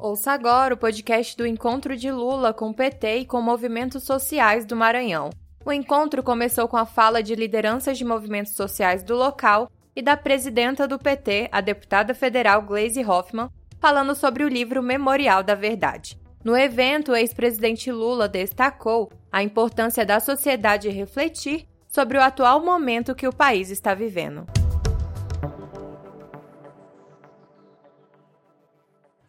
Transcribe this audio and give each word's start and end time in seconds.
Ouça 0.00 0.30
agora 0.30 0.74
o 0.74 0.76
podcast 0.76 1.36
do 1.36 1.44
encontro 1.44 1.96
de 1.96 2.08
Lula 2.08 2.54
com 2.54 2.70
o 2.70 2.74
PT 2.74 3.16
e 3.16 3.24
com 3.24 3.42
movimentos 3.42 4.04
sociais 4.04 4.64
do 4.64 4.76
Maranhão. 4.76 5.30
O 5.64 5.72
encontro 5.72 6.22
começou 6.22 6.68
com 6.68 6.76
a 6.76 6.86
fala 6.86 7.20
de 7.20 7.34
lideranças 7.34 7.98
de 7.98 8.04
movimentos 8.04 8.52
sociais 8.52 9.02
do 9.02 9.16
local 9.16 9.68
e 9.96 10.00
da 10.00 10.16
presidenta 10.16 10.86
do 10.86 11.00
PT, 11.00 11.48
a 11.50 11.60
deputada 11.60 12.14
federal 12.14 12.62
Gleisi 12.62 13.04
Hoffmann, 13.04 13.50
falando 13.80 14.14
sobre 14.14 14.44
o 14.44 14.48
livro 14.48 14.84
Memorial 14.84 15.42
da 15.42 15.56
Verdade. 15.56 16.16
No 16.44 16.56
evento, 16.56 17.10
o 17.10 17.16
ex-presidente 17.16 17.90
Lula 17.90 18.28
destacou 18.28 19.10
a 19.32 19.42
importância 19.42 20.06
da 20.06 20.20
sociedade 20.20 20.88
refletir 20.88 21.66
sobre 21.88 22.16
o 22.16 22.22
atual 22.22 22.64
momento 22.64 23.16
que 23.16 23.26
o 23.26 23.34
país 23.34 23.68
está 23.68 23.94
vivendo. 23.94 24.46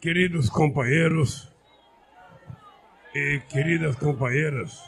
Queridos 0.01 0.49
companheiros 0.49 1.51
e 3.13 3.41
queridas 3.49 3.97
companheiras, 3.97 4.81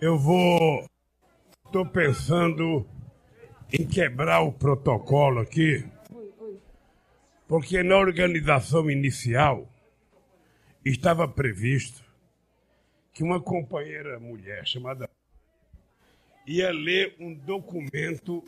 eu 0.00 0.18
vou. 0.18 0.84
Estou 1.64 1.86
pensando 1.86 2.84
em 3.72 3.86
quebrar 3.86 4.40
o 4.40 4.52
protocolo 4.52 5.38
aqui, 5.38 5.88
porque 7.46 7.84
na 7.84 7.96
organização 7.96 8.90
inicial 8.90 9.72
estava 10.84 11.28
previsto 11.28 12.04
que 13.12 13.22
uma 13.22 13.40
companheira 13.40 14.18
mulher 14.18 14.66
chamada 14.66 15.08
ia 16.44 16.72
ler 16.72 17.14
um 17.20 17.32
documento 17.32 18.42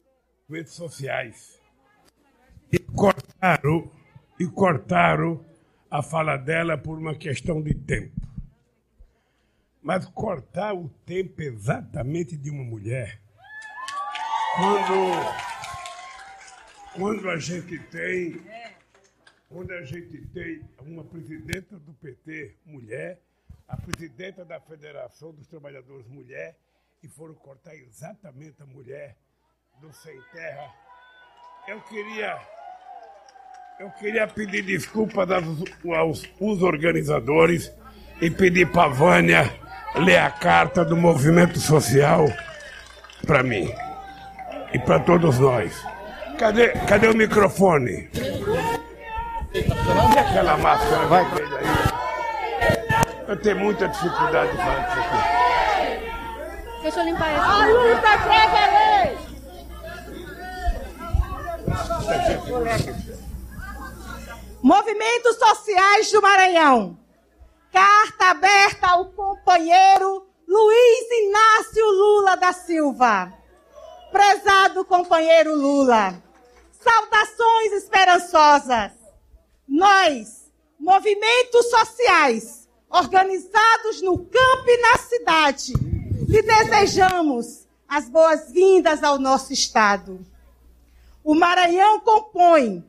redes 0.50 0.72
sociais 0.72 1.57
cortaram, 2.94 3.90
e 4.38 4.46
cortaram 4.46 5.44
a 5.90 6.02
fala 6.02 6.36
dela 6.36 6.76
por 6.76 6.98
uma 6.98 7.14
questão 7.14 7.62
de 7.62 7.74
tempo. 7.74 8.14
Mas 9.82 10.06
cortar 10.06 10.74
o 10.74 10.88
tempo 11.06 11.40
exatamente 11.40 12.36
de 12.36 12.50
uma 12.50 12.64
mulher, 12.64 13.20
quando, 14.56 14.94
quando 16.94 17.30
a 17.30 17.38
gente 17.38 17.78
tem, 17.84 18.40
quando 19.48 19.72
a 19.72 19.82
gente 19.82 20.26
tem 20.28 20.62
uma 20.82 21.04
presidenta 21.04 21.78
do 21.78 21.92
PT 21.94 22.56
mulher, 22.66 23.20
a 23.66 23.76
presidenta 23.76 24.44
da 24.44 24.60
Federação 24.60 25.32
dos 25.32 25.46
Trabalhadores 25.46 26.06
mulher, 26.08 26.58
e 27.02 27.08
foram 27.08 27.34
cortar 27.34 27.74
exatamente 27.76 28.60
a 28.62 28.66
mulher 28.66 29.16
do 29.80 29.92
Sem 29.92 30.20
Terra. 30.32 30.74
Eu 31.68 31.80
queria 31.82 32.36
eu 33.80 33.90
queria 33.90 34.26
pedir 34.26 34.62
desculpa 34.62 35.24
aos, 35.96 36.24
aos 36.40 36.62
organizadores 36.62 37.72
e 38.20 38.28
pedir 38.28 38.66
para 38.72 38.86
a 38.86 38.88
Vânia 38.88 39.54
ler 39.94 40.18
a 40.18 40.30
carta 40.30 40.84
do 40.84 40.96
movimento 40.96 41.60
social 41.60 42.26
para 43.24 43.44
mim 43.44 43.72
e 44.72 44.78
para 44.80 44.98
todos 44.98 45.38
nós. 45.38 45.80
Cadê, 46.38 46.70
cadê 46.88 47.06
o 47.06 47.16
microfone? 47.16 48.08
E 49.54 50.18
aquela 50.18 50.56
máscara 50.56 51.06
vai 51.06 51.24
Eu 53.28 53.36
tenho 53.36 53.58
muita 53.60 53.88
dificuldade 53.88 54.50
de 54.50 54.56
falar 54.56 54.88
isso 54.88 54.98
aqui. 54.98 55.18
Deixa 56.82 57.00
eu 57.00 57.04
limpar 57.04 57.30
essa. 57.30 57.44
A 57.44 57.66
luta 57.66 58.00
pra 58.00 58.46
valer! 58.48 59.18
Movimentos 64.62 65.36
Sociais 65.36 66.10
do 66.10 66.20
Maranhão. 66.20 66.98
Carta 67.72 68.30
aberta 68.30 68.88
ao 68.88 69.06
companheiro 69.12 70.26
Luiz 70.48 71.10
Inácio 71.10 71.86
Lula 71.86 72.36
da 72.36 72.52
Silva. 72.52 73.32
Prezado 74.10 74.84
companheiro 74.84 75.54
Lula, 75.54 76.20
saudações 76.72 77.72
esperançosas. 77.74 78.92
Nós, 79.68 80.50
movimentos 80.80 81.70
sociais, 81.70 82.68
organizados 82.90 84.02
no 84.02 84.18
campo 84.18 84.64
e 84.66 84.80
na 84.80 84.98
cidade, 84.98 85.72
lhe 86.26 86.42
desejamos 86.42 87.66
as 87.86 88.08
boas-vindas 88.08 89.04
ao 89.04 89.18
nosso 89.18 89.52
Estado. 89.52 90.18
O 91.22 91.34
Maranhão 91.34 92.00
compõe 92.00 92.87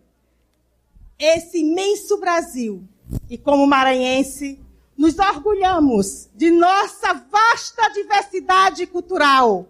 esse 1.19 1.59
imenso 1.59 2.18
Brasil. 2.18 2.88
E 3.30 3.38
como 3.38 3.68
maranhense, 3.68 4.59
nos 4.97 5.19
orgulhamos 5.19 6.30
de 6.34 6.50
nossa 6.50 7.13
vasta 7.13 7.90
diversidade 7.90 8.88
cultural, 8.88 9.68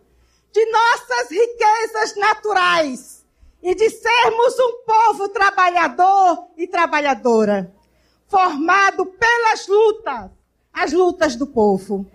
de 0.52 0.66
nossas 0.66 1.30
riquezas 1.30 2.16
naturais 2.16 3.26
e 3.62 3.76
de 3.76 3.90
sermos 3.90 4.60
um 4.60 4.84
povo 4.86 5.30
trabalhador 5.30 6.48
e 6.58 6.68
trabalhadora, 6.68 7.74
formado 8.28 9.06
pelas 9.06 9.68
lutas, 9.68 10.32
as 10.74 10.94
lutas 10.94 11.36
do 11.36 11.48
povo. 11.48 12.06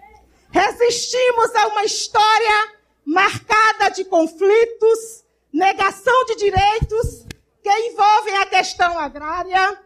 Resistimos 0.51 1.55
a 1.55 1.67
uma 1.69 1.85
história 1.85 2.73
marcada 3.05 3.91
de 3.91 4.05
conflitos, 4.05 5.25
negação 5.53 6.25
de 6.27 6.37
direitos 6.37 7.27
que 7.65 7.71
envolvem 7.71 8.37
a 8.37 8.45
questão 8.45 8.99
agrária, 8.99 9.81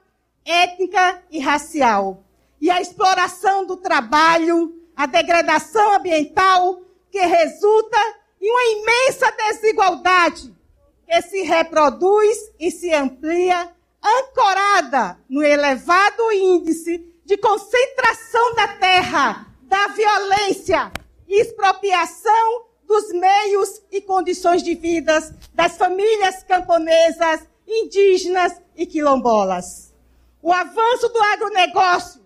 étnica 0.44 1.22
e 1.31 1.39
racial. 1.39 2.25
E 2.61 2.69
a 2.69 2.81
exploração 2.81 3.65
do 3.65 3.77
trabalho, 3.77 4.75
a 4.97 5.06
degradação 5.06 5.94
ambiental, 5.94 6.83
que 7.09 7.21
resulta 7.21 7.97
em 8.43 8.50
uma 8.50 8.65
imensa 8.65 9.31
desigualdade 9.31 10.53
que 11.06 11.22
se 11.22 11.43
reproduz 11.43 12.37
e 12.59 12.69
se 12.72 12.93
amplia, 12.93 13.72
ancorada 14.03 15.17
no 15.28 15.41
elevado 15.41 16.33
índice 16.33 17.06
de 17.25 17.37
concentração 17.37 18.56
da 18.56 18.69
terra, 18.75 19.47
da 19.62 19.87
violência, 19.88 20.91
expropriação 21.28 22.67
dos 22.84 23.12
meios 23.12 23.83
e 23.93 24.00
condições 24.00 24.65
de 24.65 24.75
vida 24.75 25.17
das 25.55 25.77
famílias 25.77 26.43
camponesas 26.43 27.47
indígenas 27.69 28.55
e 28.75 28.87
quilombolas. 28.87 29.93
O 30.41 30.53
avanço 30.53 31.09
do 31.09 31.23
agronegócio 31.23 32.23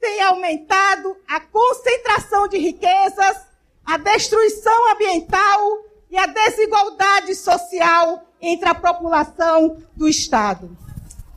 tem 0.00 0.20
aumentado 0.22 1.16
a 1.26 1.40
concentração 1.40 2.46
de 2.46 2.58
riquezas, 2.58 3.46
a 3.84 3.96
destruição 3.96 4.92
ambiental 4.92 5.84
e 6.10 6.18
a 6.18 6.26
desigualdade 6.26 7.34
social 7.34 8.24
entre 8.40 8.68
a 8.68 8.74
população 8.74 9.78
do 9.96 10.06
Estado. 10.06 10.76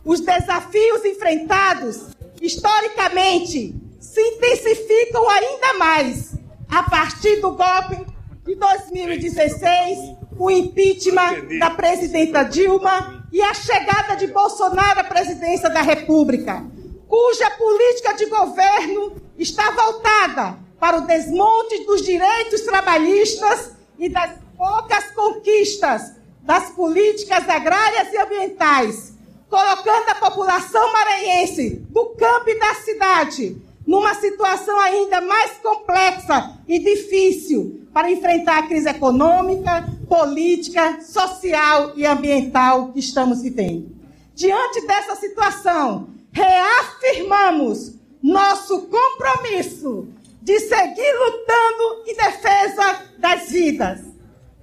Os 0.03 0.19
desafios 0.19 1.05
enfrentados, 1.05 2.09
historicamente, 2.41 3.73
se 3.99 4.21
intensificam 4.21 5.29
ainda 5.29 5.73
mais 5.75 6.33
a 6.69 6.83
partir 6.83 7.37
do 7.41 7.51
golpe 7.51 8.05
de 8.43 8.55
2016, 8.55 10.17
o 10.37 10.49
impeachment 10.49 11.59
da 11.59 11.69
presidenta 11.71 12.43
Dilma 12.43 13.18
e 13.31 13.41
a 13.41 13.53
chegada 13.53 14.15
de 14.15 14.27
Bolsonaro 14.27 15.01
à 15.01 15.03
presidência 15.03 15.69
da 15.69 15.81
República, 15.81 16.63
cuja 17.07 17.49
política 17.51 18.13
de 18.13 18.25
governo 18.25 19.15
está 19.37 19.71
voltada 19.71 20.57
para 20.79 20.97
o 20.97 21.01
desmonte 21.01 21.85
dos 21.85 22.01
direitos 22.03 22.61
trabalhistas 22.61 23.71
e 23.97 24.09
das 24.09 24.31
poucas 24.57 25.11
conquistas 25.11 26.13
das 26.41 26.71
políticas 26.71 27.47
agrárias 27.47 28.11
e 28.11 28.17
ambientais, 28.17 29.13
colocando 29.49 30.09
a 30.09 30.15
população 30.15 30.91
maranhense 30.91 31.85
do 31.89 32.07
campo 32.15 32.49
e 32.49 32.59
da 32.59 32.73
cidade 32.75 33.68
numa 33.89 34.13
situação 34.13 34.79
ainda 34.79 35.19
mais 35.19 35.53
complexa 35.53 36.59
e 36.67 36.77
difícil 36.77 37.87
para 37.91 38.11
enfrentar 38.11 38.59
a 38.59 38.67
crise 38.67 38.87
econômica, 38.87 39.83
política, 40.07 41.01
social 41.01 41.93
e 41.95 42.05
ambiental 42.05 42.93
que 42.93 42.99
estamos 42.99 43.41
vivendo. 43.41 43.89
Diante 44.35 44.85
dessa 44.85 45.15
situação, 45.15 46.07
reafirmamos 46.31 47.95
nosso 48.21 48.83
compromisso 48.83 50.07
de 50.39 50.59
seguir 50.59 51.13
lutando 51.17 52.03
em 52.05 52.15
defesa 52.15 53.05
das 53.17 53.49
vidas. 53.49 54.01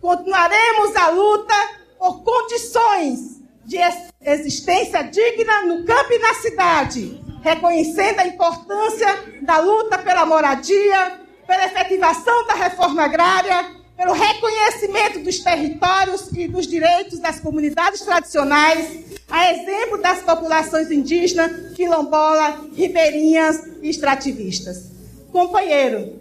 Continuaremos 0.01 0.95
a 0.95 1.09
luta 1.09 1.55
por 1.99 2.23
condições 2.23 3.43
de 3.65 3.77
existência 4.25 5.03
digna 5.03 5.63
no 5.63 5.85
campo 5.85 6.13
e 6.13 6.19
na 6.21 6.35
cidade, 6.35 7.26
reconhecendo 7.47 8.19
a 8.19 8.27
importância 8.27 9.07
da 9.43 9.59
luta 9.59 9.99
pela 9.99 10.27
moradia, 10.27 11.21
pela 11.47 11.67
efetivação 11.67 12.45
da 12.49 12.55
reforma 12.55 13.05
agrária 13.05 13.77
pelo 13.97 14.13
reconhecimento 14.13 15.21
dos 15.21 15.39
territórios 15.39 16.31
e 16.33 16.47
dos 16.47 16.67
direitos 16.67 17.19
das 17.19 17.41
comunidades 17.41 18.03
tradicionais, 18.03 19.05
a 19.27 19.51
exemplo 19.53 20.03
das 20.03 20.21
populações 20.21 20.91
indígenas, 20.91 21.73
quilombola, 21.75 22.61
ribeirinhas 22.75 23.67
e 23.81 23.89
extrativistas. 23.89 24.91
Companheiro, 25.33 26.21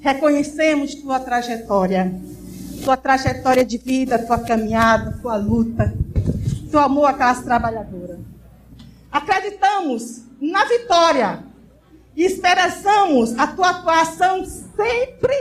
reconhecemos 0.00 0.96
tua 0.96 1.20
trajetória, 1.20 2.12
tua 2.82 2.96
trajetória 2.96 3.64
de 3.64 3.78
vida, 3.78 4.18
tua 4.18 4.40
caminhada, 4.40 5.20
tua 5.22 5.36
luta, 5.36 5.94
teu 6.68 6.80
amor 6.80 7.04
à 7.04 7.12
classe 7.12 7.44
trabalhadora. 7.44 8.18
Acreditamos 9.12 10.27
na 10.40 10.64
vitória. 10.64 11.44
E 12.16 12.24
esperançamos 12.24 13.38
a 13.38 13.46
tua 13.46 13.70
atuação 13.70 14.44
sempre 14.44 15.34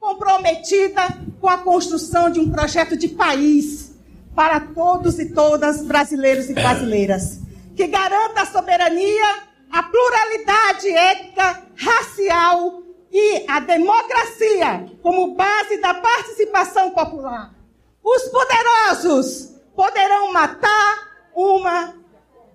comprometida 0.00 1.02
com 1.40 1.48
a 1.48 1.58
construção 1.58 2.30
de 2.30 2.40
um 2.40 2.50
projeto 2.50 2.96
de 2.96 3.08
país 3.08 3.94
para 4.34 4.60
todos 4.60 5.18
e 5.18 5.32
todas 5.32 5.82
brasileiros 5.84 6.50
e 6.50 6.54
brasileiras, 6.54 7.40
que 7.76 7.86
garanta 7.86 8.42
a 8.42 8.46
soberania, 8.46 9.42
a 9.70 9.82
pluralidade 9.82 10.88
étnica, 10.88 11.62
racial 11.76 12.82
e 13.12 13.44
a 13.48 13.60
democracia 13.60 14.90
como 15.02 15.34
base 15.34 15.80
da 15.80 15.94
participação 15.94 16.90
popular. 16.90 17.54
Os 18.02 18.24
poderosos 18.24 19.54
poderão 19.74 20.32
matar 20.32 21.28
uma, 21.34 21.94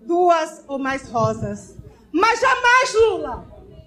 duas 0.01 0.63
ou 0.67 0.77
mais 0.77 1.09
rosas, 1.09 1.78
mas 2.11 2.39
jamais 2.39 2.93
Lula 2.93 3.45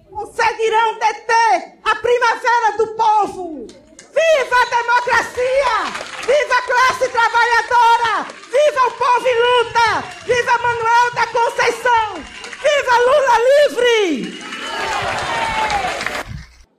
conseguirão 0.09 0.99
deter 0.99 1.79
a 1.83 1.95
primavera 1.95 2.77
do 2.77 2.87
povo. 2.95 3.67
Viva 4.13 4.55
a 4.55 4.69
democracia! 4.69 5.75
Viva 6.21 6.55
a 6.55 6.61
classe 6.61 7.09
trabalhadora! 7.09 8.29
Viva 8.45 8.87
o 8.87 8.91
povo 8.91 9.27
em 9.27 9.37
luta! 9.41 10.01
Viva 10.25 10.57
Manuel 10.59 11.11
da 11.15 11.25
Conceição! 11.27 12.21
Viva 12.61 12.97
Lula 12.99 13.37
livre! 13.49 14.43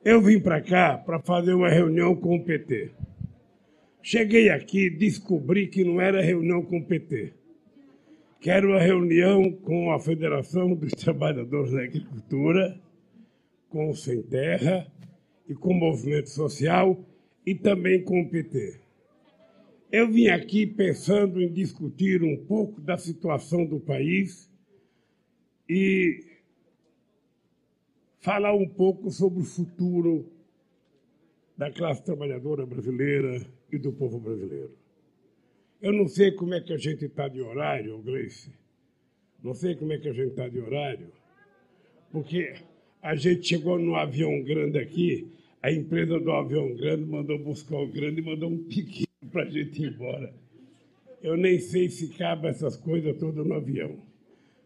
Eu 0.04 0.20
vim 0.20 0.38
para 0.38 0.60
cá 0.60 0.96
para 0.98 1.18
fazer 1.18 1.54
uma 1.54 1.68
reunião 1.68 2.14
com 2.14 2.36
o 2.36 2.44
PT. 2.44 2.92
Cheguei 4.02 4.50
aqui, 4.50 4.90
descobri 4.90 5.66
que 5.66 5.82
não 5.82 6.00
era 6.00 6.20
reunião 6.20 6.62
com 6.62 6.78
o 6.78 6.86
PT, 6.86 7.32
que 8.44 8.50
era 8.50 8.68
uma 8.68 8.78
reunião 8.78 9.50
com 9.50 9.90
a 9.90 9.98
Federação 9.98 10.74
dos 10.74 10.92
Trabalhadores 10.92 11.72
da 11.72 11.82
Agricultura, 11.82 12.78
com 13.70 13.88
o 13.88 13.96
Sem 13.96 14.22
Terra 14.22 14.86
e 15.48 15.54
com 15.54 15.70
o 15.70 15.74
Movimento 15.74 16.28
Social 16.28 17.02
e 17.46 17.54
também 17.54 18.04
com 18.04 18.20
o 18.20 18.28
PT. 18.28 18.82
Eu 19.90 20.12
vim 20.12 20.26
aqui 20.26 20.66
pensando 20.66 21.40
em 21.40 21.50
discutir 21.50 22.22
um 22.22 22.36
pouco 22.44 22.82
da 22.82 22.98
situação 22.98 23.64
do 23.64 23.80
país 23.80 24.52
e 25.66 26.22
falar 28.20 28.52
um 28.52 28.68
pouco 28.68 29.10
sobre 29.10 29.40
o 29.40 29.44
futuro 29.46 30.30
da 31.56 31.70
classe 31.70 32.04
trabalhadora 32.04 32.66
brasileira 32.66 33.40
e 33.72 33.78
do 33.78 33.90
povo 33.90 34.20
brasileiro. 34.20 34.83
Eu 35.84 35.92
não 35.92 36.08
sei 36.08 36.32
como 36.32 36.54
é 36.54 36.62
que 36.62 36.72
a 36.72 36.78
gente 36.78 37.04
está 37.04 37.28
de 37.28 37.42
horário, 37.42 37.98
Gleice. 37.98 38.50
Não 39.42 39.52
sei 39.52 39.74
como 39.74 39.92
é 39.92 39.98
que 39.98 40.08
a 40.08 40.14
gente 40.14 40.30
está 40.30 40.48
de 40.48 40.58
horário, 40.58 41.08
porque 42.10 42.54
a 43.02 43.14
gente 43.14 43.46
chegou 43.46 43.78
no 43.78 43.94
avião 43.94 44.42
grande 44.42 44.78
aqui, 44.78 45.30
a 45.60 45.70
empresa 45.70 46.18
do 46.18 46.32
avião 46.32 46.74
grande 46.74 47.04
mandou 47.04 47.38
buscar 47.38 47.76
o 47.76 47.86
grande 47.86 48.22
e 48.22 48.24
mandou 48.24 48.48
um 48.48 48.64
pequeno 48.64 49.30
para 49.30 49.42
a 49.42 49.50
gente 49.50 49.82
ir 49.82 49.92
embora. 49.92 50.32
Eu 51.22 51.36
nem 51.36 51.58
sei 51.58 51.90
se 51.90 52.08
cabe 52.16 52.48
essas 52.48 52.78
coisas 52.78 53.14
todas 53.18 53.46
no 53.46 53.52
avião. 53.52 53.98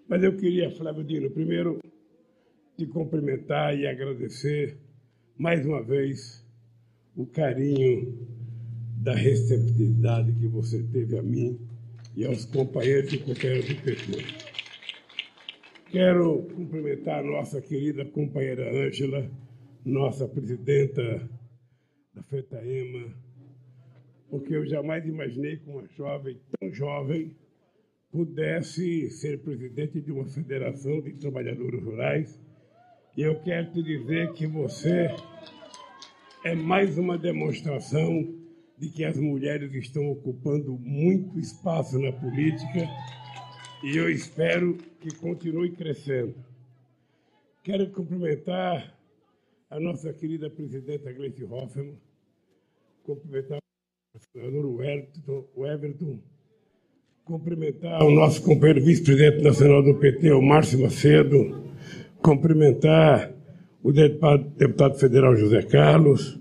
Mas 0.07 0.23
eu 0.23 0.37
queria, 0.37 0.71
Flávio 0.71 1.03
Dino, 1.03 1.31
primeiro 1.31 1.81
te 2.77 2.87
cumprimentar 2.87 3.77
e 3.77 3.89
agradecer 3.89 4.79
mais 5.37 5.67
uma 5.67 5.83
vez 5.83 6.47
o 7.17 7.27
carinho 7.27 8.38
da 9.01 9.15
receptividade 9.15 10.33
que 10.33 10.49
você 10.49 10.83
teve 10.83 11.17
a 11.19 11.23
mim 11.23 11.59
e 12.17 12.25
aos 12.25 12.45
companheiros 12.45 13.13
e 13.13 13.19
companheiras 13.19 13.69
do 13.69 13.83
PT. 13.83 14.25
Quero 15.91 16.43
cumprimentar 16.55 17.23
nossa 17.25 17.61
querida 17.61 18.05
companheira 18.05 18.71
Ângela, 18.71 19.31
nossa 19.85 20.29
presidenta 20.29 21.29
da 22.13 22.23
FETAEMA, 22.25 23.15
porque 24.29 24.55
eu 24.55 24.67
jamais 24.67 25.07
imaginei 25.07 25.57
que 25.57 25.71
uma 25.71 25.87
jovem 25.97 26.39
tão 26.59 26.73
jovem 26.73 27.37
pudesse 28.11 29.11
ser 29.11 29.39
presidente 29.39 30.01
de 30.01 30.11
uma 30.11 30.27
federação 30.27 31.01
de 31.01 31.13
trabalhadores 31.13 31.83
rurais 31.83 32.41
e 33.17 33.23
eu 33.23 33.41
quero 33.41 33.73
te 33.73 33.83
dizer 33.83 34.33
que 34.33 34.47
você 34.47 35.09
é 36.45 36.55
mais 36.55 36.99
uma 36.99 37.17
demonstração 37.17 38.38
de 38.79 38.89
que 38.89 39.05
as 39.05 39.17
mulheres 39.17 39.73
estão 39.75 40.11
ocupando 40.11 40.79
muito 40.79 41.39
espaço 41.39 41.99
na 41.99 42.13
política 42.13 42.89
e 43.83 43.97
eu 43.97 44.11
espero 44.11 44.77
que 45.01 45.15
continue 45.17 45.71
crescendo. 45.73 46.35
Quero 47.63 47.91
cumprimentar 47.91 48.97
a 49.69 49.81
nossa 49.81 50.13
querida 50.13 50.49
presidenta 50.49 51.13
Gleice 51.13 51.45
Hoffmann, 51.45 51.95
cumprimentar 53.03 53.59
o 54.15 54.19
senador 54.33 54.85
Everton, 54.85 56.21
cumprimentar 57.25 58.03
o 58.03 58.11
nosso 58.11 58.43
companheiro 58.43 58.85
vice-presidente 58.85 59.43
nacional 59.43 59.83
do 59.83 59.95
PT, 59.95 60.33
o 60.33 60.41
Márcio 60.41 60.81
Macedo, 60.81 61.73
cumprimentar 62.23 63.33
o 63.83 63.93
deputado 63.93 64.99
federal 64.99 65.37
José 65.37 65.63
Carlos, 65.63 66.38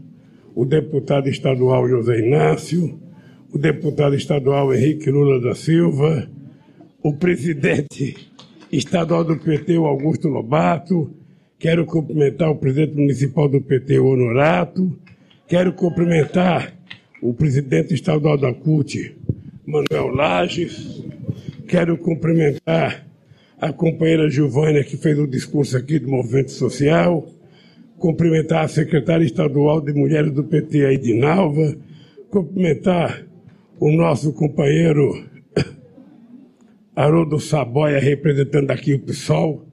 o 0.57 0.65
deputado 0.65 1.30
estadual 1.30 1.88
José 1.88 2.18
Inácio, 2.18 3.00
o 3.54 3.59
deputado 3.59 4.15
estadual 4.15 4.74
Henrique 4.74 5.12
Lula 5.12 5.39
da 5.39 5.54
Silva, 5.54 6.27
o 7.04 7.13
presidente 7.13 8.31
estadual 8.71 9.24
do 9.24 9.38
PT, 9.38 9.77
o 9.77 9.86
Augusto 9.86 10.27
Lobato, 10.27 11.12
quero 11.59 11.86
cumprimentar 11.86 12.50
o 12.50 12.56
presidente 12.56 12.95
municipal 12.95 13.48
do 13.48 13.62
PT, 13.62 14.00
o 14.00 14.07
Honorato, 14.07 14.98
quero 15.48 15.71
cumprimentar 15.74 16.74
o 17.21 17.36
presidente 17.36 17.94
estadual 17.94 18.36
da 18.36 18.51
CUT, 18.51 19.15
Manuel 19.63 20.07
Lages, 20.07 21.03
quero 21.68 21.95
cumprimentar 22.00 23.06
a 23.62 23.71
companheira 23.71 24.27
Giovânia, 24.27 24.83
que 24.83 24.98
fez 24.98 25.20
o 25.20 25.27
discurso 25.27 25.77
aqui 25.77 26.00
do 26.00 26.10
Movimento 26.10 26.50
Social, 26.50 27.27
cumprimentar 28.00 28.66
a 28.66 28.68
secretária 28.68 29.25
estadual 29.25 29.82
de 29.82 29.94
Mulheres 29.94 30.32
do 30.32 30.44
PT, 30.44 30.86
a 30.86 30.94
Edinalva, 30.94 31.75
cumprimentar 32.30 33.25
o 33.80 33.92
nosso 33.92 34.34
companheiro 34.34 35.25
Haroldo 36.96 37.39
Saboia, 37.39 38.00
representando 38.00 38.72
aqui 38.72 38.94
o 38.94 39.00
PSOL. 39.00 39.66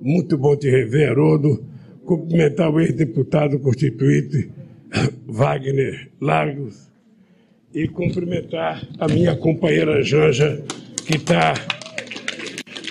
Muito 0.00 0.36
bom 0.36 0.56
te 0.56 0.68
rever, 0.68 1.10
Haroldo. 1.10 1.64
Cumprimentar 2.04 2.70
o 2.70 2.80
ex-deputado 2.80 3.58
constituinte 3.60 4.50
Wagner 5.26 6.10
Largos 6.20 6.90
e 7.72 7.88
cumprimentar 7.88 8.86
a 8.98 9.08
minha 9.08 9.34
companheira 9.36 10.02
Janja, 10.02 10.62
que 11.06 11.16
está 11.16 11.54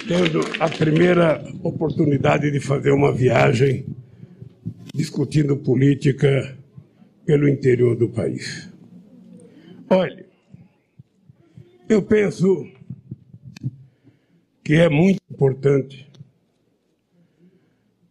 tendo 0.08 0.42
a 0.60 0.68
primeira 0.68 1.44
oportunidade 1.62 2.50
de 2.50 2.60
fazer 2.60 2.92
uma 2.92 3.13
viagem 3.13 3.86
discutindo 4.93 5.57
política 5.57 6.57
pelo 7.25 7.48
interior 7.48 7.95
do 7.95 8.10
país. 8.10 8.69
Olha, 9.89 10.25
eu 11.89 12.01
penso 12.01 12.67
que 14.63 14.74
é 14.74 14.89
muito 14.89 15.19
importante 15.29 16.10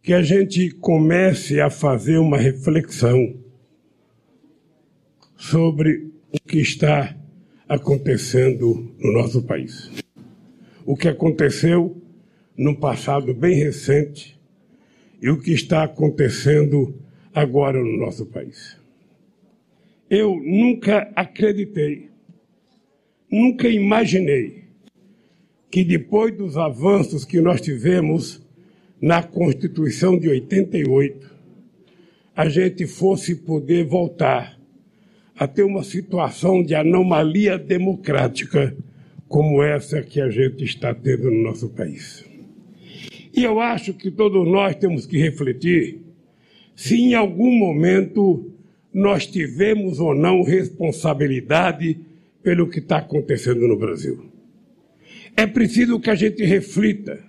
que 0.02 0.12
a 0.12 0.22
gente 0.22 0.70
comece 0.70 1.60
a 1.60 1.70
fazer 1.70 2.18
uma 2.18 2.38
reflexão 2.38 3.34
sobre 5.36 6.10
o 6.32 6.38
que 6.46 6.58
está 6.58 7.16
acontecendo 7.68 8.94
no 8.98 9.12
nosso 9.12 9.42
país 9.42 9.90
o 10.90 10.96
que 10.96 11.06
aconteceu 11.06 11.96
num 12.56 12.74
passado 12.74 13.32
bem 13.32 13.54
recente 13.54 14.39
e 15.20 15.28
o 15.28 15.38
que 15.38 15.52
está 15.52 15.84
acontecendo 15.84 16.94
agora 17.34 17.82
no 17.82 17.96
nosso 17.98 18.26
país. 18.26 18.76
Eu 20.08 20.36
nunca 20.44 21.12
acreditei, 21.14 22.08
nunca 23.30 23.68
imaginei 23.68 24.64
que 25.70 25.84
depois 25.84 26.36
dos 26.36 26.56
avanços 26.56 27.24
que 27.24 27.40
nós 27.40 27.60
tivemos 27.60 28.42
na 29.00 29.22
Constituição 29.22 30.18
de 30.18 30.28
88, 30.28 31.30
a 32.34 32.48
gente 32.48 32.86
fosse 32.86 33.36
poder 33.36 33.84
voltar 33.84 34.58
a 35.36 35.46
ter 35.46 35.62
uma 35.62 35.82
situação 35.82 36.62
de 36.62 36.74
anomalia 36.74 37.56
democrática 37.56 38.76
como 39.28 39.62
essa 39.62 40.02
que 40.02 40.20
a 40.20 40.28
gente 40.28 40.64
está 40.64 40.92
tendo 40.92 41.30
no 41.30 41.42
nosso 41.42 41.68
país. 41.68 42.29
E 43.32 43.44
eu 43.44 43.60
acho 43.60 43.94
que 43.94 44.10
todos 44.10 44.46
nós 44.46 44.74
temos 44.76 45.06
que 45.06 45.18
refletir 45.18 46.00
se 46.74 46.96
em 46.96 47.14
algum 47.14 47.52
momento 47.52 48.52
nós 48.92 49.26
tivemos 49.26 50.00
ou 50.00 50.14
não 50.14 50.42
responsabilidade 50.42 52.00
pelo 52.42 52.68
que 52.68 52.78
está 52.78 52.98
acontecendo 52.98 53.68
no 53.68 53.78
Brasil. 53.78 54.30
É 55.36 55.46
preciso 55.46 56.00
que 56.00 56.10
a 56.10 56.14
gente 56.14 56.44
reflita 56.44 57.22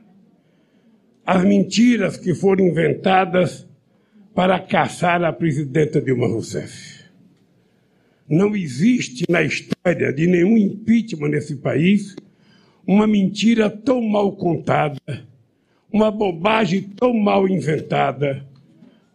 as 1.26 1.44
mentiras 1.44 2.18
que 2.18 2.34
foram 2.34 2.68
inventadas 2.68 3.68
para 4.34 4.60
caçar 4.60 5.24
a 5.24 5.32
presidenta 5.32 6.02
Dilma 6.02 6.28
Rousseff. 6.28 7.02
Não 8.28 8.56
existe 8.56 9.26
na 9.30 9.44
história 9.44 10.12
de 10.14 10.26
nenhum 10.26 10.58
impeachment 10.58 11.30
nesse 11.30 11.58
país 11.58 12.16
uma 12.88 13.06
mentira 13.06 13.70
tão 13.70 14.02
mal 14.02 14.36
contada, 14.36 14.98
uma 15.92 16.10
bobagem 16.10 16.82
tão 16.82 17.14
mal 17.14 17.48
inventada 17.48 18.46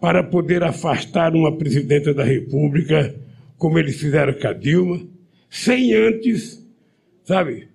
para 0.00 0.22
poder 0.22 0.62
afastar 0.62 1.34
uma 1.34 1.56
presidenta 1.56 2.12
da 2.12 2.22
República, 2.22 3.14
como 3.56 3.78
eles 3.78 3.98
fizeram 3.98 4.34
com 4.34 4.46
a 4.46 4.52
Dilma, 4.52 5.00
sem 5.48 5.94
antes, 5.94 6.62
sabe, 7.24 7.68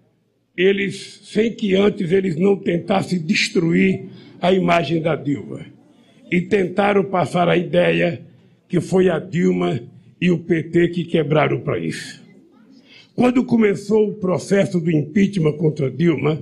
eles, 0.55 1.21
sem 1.23 1.53
que 1.53 1.75
antes 1.75 2.11
eles 2.11 2.35
não 2.35 2.55
tentassem 2.55 3.19
destruir 3.19 4.05
a 4.39 4.53
imagem 4.53 5.01
da 5.01 5.15
Dilma. 5.15 5.65
E 6.29 6.41
tentaram 6.41 7.03
passar 7.03 7.49
a 7.49 7.57
ideia 7.57 8.21
que 8.67 8.79
foi 8.79 9.09
a 9.09 9.19
Dilma 9.19 9.81
e 10.19 10.29
o 10.31 10.39
PT 10.39 10.89
que 10.89 11.03
quebraram 11.03 11.57
o 11.57 11.61
país. 11.61 12.21
Quando 13.15 13.43
começou 13.43 14.09
o 14.09 14.13
processo 14.13 14.79
do 14.79 14.91
impeachment 14.91 15.57
contra 15.57 15.91
Dilma, 15.91 16.41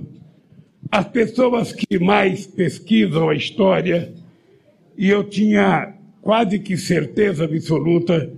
as 0.90 1.06
pessoas 1.08 1.72
que 1.72 1.98
mais 1.98 2.46
pesquisam 2.46 3.28
a 3.28 3.34
história, 3.34 4.12
e 4.96 5.08
eu 5.08 5.24
tinha 5.24 5.94
quase 6.22 6.58
que 6.58 6.76
certeza 6.76 7.44
absoluta 7.44 8.32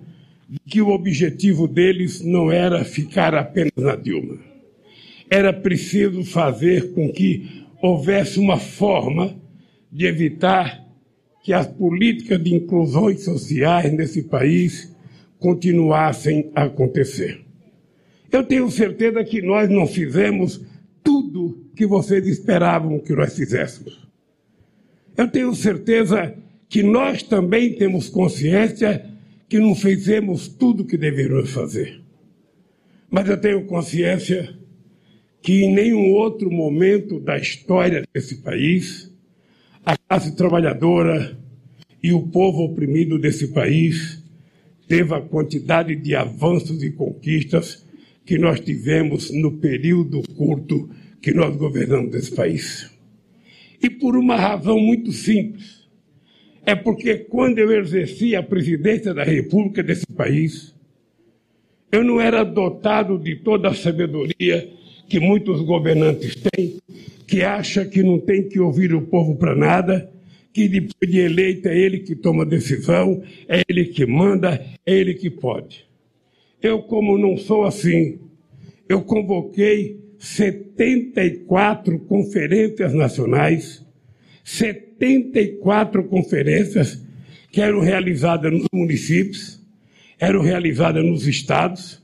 de 0.49 0.58
que 0.70 0.80
o 0.80 0.88
objetivo 0.88 1.66
deles 1.66 2.22
não 2.22 2.50
era 2.50 2.84
ficar 2.84 3.34
apenas 3.34 3.72
na 3.76 3.96
Dilma. 3.96 4.38
Era 5.30 5.52
preciso 5.52 6.25
fazer 6.25 6.92
com 6.92 7.11
que 7.11 7.64
houvesse 7.80 8.38
uma 8.38 8.58
forma 8.58 9.34
de 9.90 10.06
evitar 10.06 10.87
que 11.42 11.52
as 11.52 11.66
políticas 11.66 12.42
de 12.42 12.54
inclusões 12.54 13.25
sociais 13.25 13.92
nesse 13.92 14.22
país 14.22 14.94
continuassem 15.38 16.50
a 16.54 16.64
acontecer. 16.64 17.40
Eu 18.30 18.44
tenho 18.44 18.70
certeza 18.70 19.25
que 19.25 19.42
nós 19.42 19.68
não 19.68 19.87
fizemos 19.87 20.64
tudo 21.02 21.66
que 21.75 21.87
vocês 21.87 22.26
esperavam 22.26 22.99
que 22.99 23.12
nós 23.14 23.35
fizéssemos. 23.35 24.06
Eu 25.16 25.28
tenho 25.28 25.54
certeza 25.54 26.35
que 26.68 26.82
nós 26.82 27.23
também 27.23 27.75
temos 27.75 28.09
consciência 28.09 29.11
que 29.49 29.59
não 29.59 29.75
fizemos 29.75 30.49
tudo 30.49 30.85
que 30.85 30.97
deveríamos 30.97 31.50
fazer. 31.50 32.00
Mas 33.11 33.28
eu 33.28 33.38
tenho 33.38 33.66
consciência 33.66 34.56
que 35.42 35.64
em 35.64 35.75
nenhum 35.75 36.12
outro 36.12 36.50
momento 36.50 37.21
da 37.21 37.37
história 37.37 38.04
desse 38.14 38.37
país, 38.37 39.12
a 39.85 39.97
classe 39.97 40.35
trabalhadora 40.35 41.37
e 42.02 42.12
o 42.12 42.28
povo 42.28 42.62
oprimido 42.62 43.18
desse 43.18 43.49
país 43.49 44.23
teve 44.88 45.14
a 45.14 45.21
quantidade 45.21 45.94
de 45.97 46.14
avanços 46.14 46.82
e 46.82 46.90
conquistas 46.90 47.85
que 48.25 48.38
nós 48.38 48.61
tivemos 48.61 49.31
no 49.31 49.59
período 49.59 50.23
curto 50.37 50.88
que 51.21 51.33
nós 51.33 51.57
governamos 51.57 52.14
esse 52.14 52.35
país. 52.35 52.91
E 53.83 53.91
por 53.91 54.17
uma 54.17 54.37
razão 54.37 54.79
muito 54.79 55.12
simples. 55.12 55.83
É 56.64 56.75
porque 56.75 57.17
quando 57.17 57.59
eu 57.59 57.73
exerci 57.73 58.37
a 58.37 58.43
presidência 58.43 59.12
da 59.12 59.25
República 59.25 59.83
desse 59.83 60.07
país, 60.07 60.73
eu 61.91 62.05
não 62.05 62.21
era 62.21 62.45
dotado 62.45 63.19
de 63.19 63.37
toda 63.37 63.69
a 63.69 63.75
sabedoria 63.75 64.71
que 65.09 65.19
muitos 65.19 65.61
governantes 65.62 66.37
têm, 66.37 66.79
que 67.26 67.43
acha 67.43 67.85
que 67.85 68.02
não 68.02 68.21
tem 68.21 68.49
que 68.49 68.61
ouvir 68.61 68.95
o 68.95 69.02
povo 69.02 69.35
para 69.35 69.57
nada 69.57 70.12
que 70.52 70.69
depois 70.69 71.11
de 71.11 71.19
eleito 71.19 71.69
é 71.69 71.76
ele 71.76 72.00
que 72.00 72.14
toma 72.14 72.45
decisão, 72.45 73.23
é 73.49 73.62
ele 73.69 73.87
que 73.87 74.05
manda, 74.05 74.62
é 74.85 74.95
ele 74.95 75.14
que 75.14 75.31
pode. 75.31 75.87
Eu, 76.62 76.83
como 76.83 77.19
não 77.19 77.37
sou 77.37 77.64
assim, 77.64 78.21
eu 78.88 79.02
convoquei 79.02 80.00
74 80.16 81.99
conferências 82.00 82.95
nacionais, 82.95 83.85
74 84.45 86.04
conferências 86.04 87.02
que 87.50 87.61
eram 87.61 87.81
realizadas 87.81 88.52
nos 88.52 88.69
municípios, 88.73 89.61
eram 90.21 90.40
realizadas 90.40 91.04
nos 91.04 91.26
estados, 91.26 92.00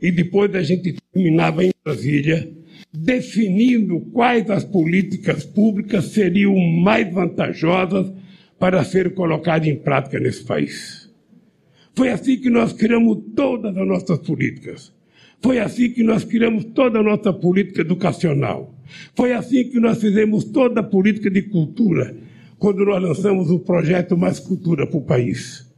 e 0.00 0.10
depois 0.10 0.54
a 0.54 0.62
gente 0.62 0.96
terminava 1.12 1.62
em 1.62 1.70
Brasília 1.84 2.50
definindo 2.90 4.00
quais 4.12 4.48
as 4.48 4.64
políticas 4.64 5.44
públicas 5.44 6.06
seriam 6.06 6.56
mais 6.56 7.12
vantajosas 7.12 8.10
para 8.58 8.82
ser 8.84 9.12
colocadas 9.12 9.68
em 9.68 9.76
prática 9.76 10.18
nesse 10.18 10.42
país. 10.44 11.07
Foi 11.98 12.10
assim 12.10 12.36
que 12.36 12.48
nós 12.48 12.72
criamos 12.72 13.18
todas 13.34 13.76
as 13.76 13.84
nossas 13.84 14.20
políticas. 14.20 14.92
Foi 15.42 15.58
assim 15.58 15.90
que 15.90 16.04
nós 16.04 16.22
criamos 16.22 16.64
toda 16.66 17.00
a 17.00 17.02
nossa 17.02 17.32
política 17.32 17.80
educacional. 17.80 18.72
Foi 19.16 19.32
assim 19.32 19.64
que 19.64 19.80
nós 19.80 20.00
fizemos 20.00 20.44
toda 20.44 20.78
a 20.78 20.84
política 20.84 21.28
de 21.28 21.42
cultura, 21.42 22.16
quando 22.56 22.84
nós 22.84 23.02
lançamos 23.02 23.50
o 23.50 23.58
projeto 23.58 24.16
Mais 24.16 24.38
Cultura 24.38 24.86
para 24.86 24.96
o 24.96 25.02
país. 25.02 25.68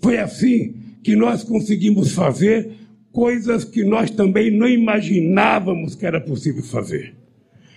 Foi 0.00 0.16
assim 0.16 0.76
que 1.02 1.14
nós 1.14 1.44
conseguimos 1.44 2.12
fazer 2.12 2.70
coisas 3.12 3.62
que 3.62 3.84
nós 3.84 4.10
também 4.10 4.50
não 4.50 4.66
imaginávamos 4.66 5.94
que 5.94 6.06
era 6.06 6.22
possível 6.22 6.62
fazer. 6.62 7.14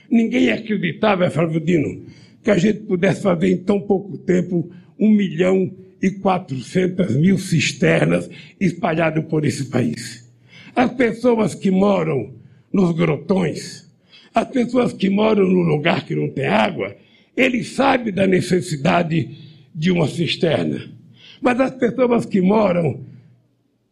Ninguém 0.09 0.49
acreditava, 0.51 1.29
Flávio 1.29 1.59
Dino, 1.59 2.05
que 2.41 2.49
a 2.49 2.57
gente 2.57 2.79
pudesse 2.79 3.21
fazer 3.21 3.51
em 3.51 3.57
tão 3.57 3.81
pouco 3.81 4.17
tempo 4.19 4.71
um 4.97 5.09
milhão 5.09 5.69
e 6.01 6.11
quatrocentas 6.11 7.15
mil 7.15 7.37
cisternas 7.37 8.29
espalhadas 8.59 9.23
por 9.25 9.45
esse 9.45 9.65
país. 9.65 10.27
As 10.75 10.91
pessoas 10.93 11.55
que 11.55 11.71
moram 11.71 12.33
nos 12.71 12.95
grotões, 12.95 13.89
as 14.33 14.47
pessoas 14.47 14.93
que 14.93 15.09
moram 15.09 15.45
no 15.45 15.61
lugar 15.61 16.05
que 16.05 16.15
não 16.15 16.29
tem 16.29 16.45
água, 16.45 16.95
eles 17.35 17.69
sabem 17.69 18.13
da 18.13 18.27
necessidade 18.27 19.29
de 19.73 19.91
uma 19.91 20.07
cisterna. 20.07 20.89
Mas 21.41 21.59
as 21.59 21.71
pessoas 21.71 22.25
que 22.25 22.41
moram 22.41 23.01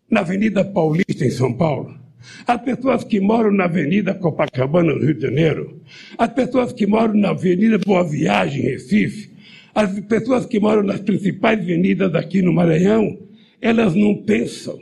na 0.10 0.22
Avenida 0.22 0.64
Paulista, 0.64 1.26
em 1.26 1.30
São 1.30 1.54
Paulo, 1.54 1.98
as 2.46 2.62
pessoas 2.62 3.04
que 3.04 3.20
moram 3.20 3.52
na 3.52 3.66
Avenida 3.66 4.14
Copacabana, 4.14 4.94
no 4.94 5.00
Rio 5.00 5.14
de 5.14 5.22
Janeiro, 5.22 5.82
as 6.18 6.32
pessoas 6.34 6.74
que 6.74 6.86
moram 6.86 7.14
na 7.14 7.30
Avenida 7.30 7.78
Boa 7.78 8.04
Viagem, 8.04 8.66
em 8.66 8.70
Recife, 8.70 9.30
as 9.78 10.00
pessoas 10.00 10.48
que 10.48 10.60
moram 10.60 10.82
nas 10.82 11.00
principais 11.02 11.60
avenidas 11.60 12.16
aqui 12.16 12.42
no 12.42 12.52
Maranhão, 12.52 13.16
elas 13.62 13.94
não 13.94 14.16
pensam, 14.24 14.82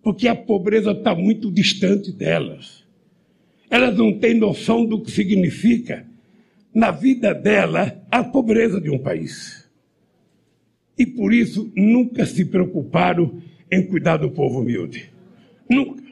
porque 0.00 0.28
a 0.28 0.36
pobreza 0.36 0.92
está 0.92 1.16
muito 1.16 1.50
distante 1.50 2.12
delas. 2.12 2.84
Elas 3.68 3.98
não 3.98 4.16
têm 4.16 4.34
noção 4.34 4.86
do 4.86 5.02
que 5.02 5.10
significa, 5.10 6.06
na 6.72 6.92
vida 6.92 7.34
dela, 7.34 8.00
a 8.08 8.22
pobreza 8.22 8.80
de 8.80 8.88
um 8.88 9.00
país. 9.00 9.68
E 10.96 11.04
por 11.04 11.34
isso 11.34 11.68
nunca 11.74 12.24
se 12.24 12.44
preocuparam 12.44 13.42
em 13.68 13.84
cuidar 13.84 14.18
do 14.18 14.30
povo 14.30 14.60
humilde. 14.60 15.10
Nunca. 15.68 16.04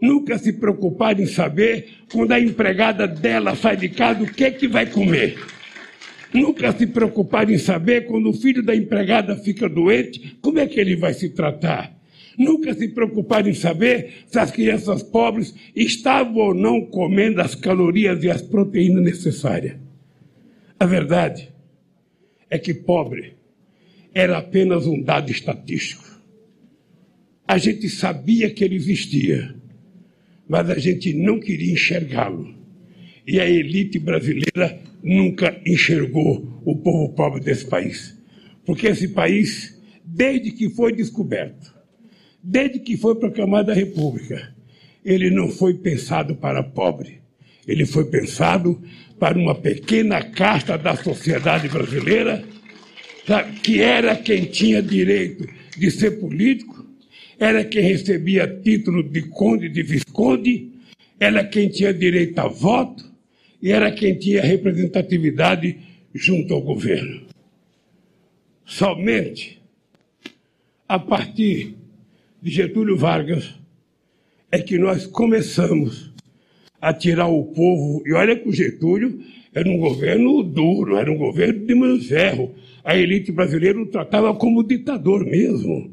Nunca 0.00 0.38
se 0.38 0.52
preocupar 0.52 1.18
em 1.18 1.26
saber 1.26 1.88
quando 2.12 2.30
a 2.30 2.38
empregada 2.38 3.08
dela 3.08 3.56
sai 3.56 3.76
de 3.76 3.88
casa 3.88 4.22
o 4.22 4.32
que 4.32 4.44
é 4.44 4.50
que 4.52 4.68
vai 4.68 4.86
comer. 4.86 5.36
Nunca 6.32 6.72
se 6.72 6.86
preocupar 6.86 7.50
em 7.50 7.58
saber 7.58 8.06
quando 8.06 8.30
o 8.30 8.32
filho 8.32 8.62
da 8.62 8.74
empregada 8.74 9.36
fica 9.36 9.68
doente, 9.68 10.36
como 10.40 10.58
é 10.58 10.66
que 10.66 10.78
ele 10.78 10.96
vai 10.96 11.12
se 11.12 11.30
tratar. 11.30 11.98
Nunca 12.38 12.72
se 12.72 12.88
preocupar 12.88 13.46
em 13.46 13.54
saber 13.54 14.24
se 14.26 14.38
as 14.38 14.50
crianças 14.50 15.02
pobres 15.02 15.54
estavam 15.74 16.36
ou 16.36 16.54
não 16.54 16.86
comendo 16.86 17.40
as 17.40 17.54
calorias 17.54 18.22
e 18.22 18.30
as 18.30 18.40
proteínas 18.40 19.02
necessárias. 19.02 19.76
A 20.78 20.86
verdade 20.86 21.52
é 22.48 22.58
que 22.58 22.72
pobre 22.72 23.34
era 24.14 24.38
apenas 24.38 24.86
um 24.86 25.00
dado 25.02 25.30
estatístico. 25.30 26.04
A 27.46 27.58
gente 27.58 27.88
sabia 27.88 28.48
que 28.50 28.64
ele 28.64 28.76
existia, 28.76 29.54
mas 30.48 30.70
a 30.70 30.78
gente 30.78 31.12
não 31.12 31.38
queria 31.40 31.72
enxergá-lo. 31.72 32.59
E 33.26 33.38
a 33.40 33.48
elite 33.48 33.98
brasileira 33.98 34.80
nunca 35.02 35.60
enxergou 35.66 36.62
o 36.64 36.76
povo 36.76 37.12
pobre 37.14 37.40
desse 37.40 37.66
país. 37.66 38.16
Porque 38.64 38.86
esse 38.86 39.08
país, 39.08 39.80
desde 40.04 40.50
que 40.50 40.68
foi 40.70 40.94
descoberto, 40.94 41.74
desde 42.42 42.78
que 42.78 42.96
foi 42.96 43.14
proclamada 43.14 43.72
a 43.72 43.74
República, 43.74 44.54
ele 45.04 45.30
não 45.30 45.48
foi 45.48 45.74
pensado 45.74 46.34
para 46.34 46.62
pobre. 46.62 47.20
Ele 47.66 47.86
foi 47.86 48.04
pensado 48.06 48.80
para 49.18 49.38
uma 49.38 49.54
pequena 49.54 50.22
casta 50.22 50.76
da 50.76 50.96
sociedade 50.96 51.68
brasileira, 51.68 52.42
que 53.62 53.80
era 53.80 54.16
quem 54.16 54.46
tinha 54.46 54.82
direito 54.82 55.46
de 55.76 55.90
ser 55.90 56.12
político, 56.12 56.84
era 57.38 57.64
quem 57.64 57.82
recebia 57.82 58.46
título 58.46 59.02
de 59.02 59.22
conde, 59.22 59.68
de 59.68 59.82
visconde, 59.82 60.70
era 61.18 61.44
quem 61.44 61.68
tinha 61.68 61.92
direito 61.92 62.38
a 62.38 62.48
voto 62.48 63.09
e 63.62 63.70
era 63.70 63.92
quem 63.92 64.18
tinha 64.18 64.42
representatividade 64.42 65.78
junto 66.14 66.54
ao 66.54 66.62
governo. 66.62 67.22
Somente 68.64 69.60
a 70.88 70.98
partir 70.98 71.76
de 72.40 72.50
Getúlio 72.50 72.96
Vargas 72.96 73.54
é 74.50 74.58
que 74.58 74.78
nós 74.78 75.06
começamos 75.06 76.10
a 76.80 76.94
tirar 76.94 77.28
o 77.28 77.44
povo. 77.44 78.02
E 78.06 78.12
olha 78.12 78.36
que 78.36 78.48
o 78.48 78.52
Getúlio 78.52 79.20
era 79.54 79.68
um 79.68 79.78
governo 79.78 80.42
duro, 80.42 80.96
era 80.96 81.10
um 81.10 81.18
governo 81.18 81.66
de 81.66 81.74
mão 81.74 82.00
ferro. 82.00 82.54
A 82.82 82.96
elite 82.96 83.30
brasileira 83.30 83.80
o 83.80 83.86
tratava 83.86 84.34
como 84.34 84.64
ditador 84.64 85.24
mesmo. 85.24 85.90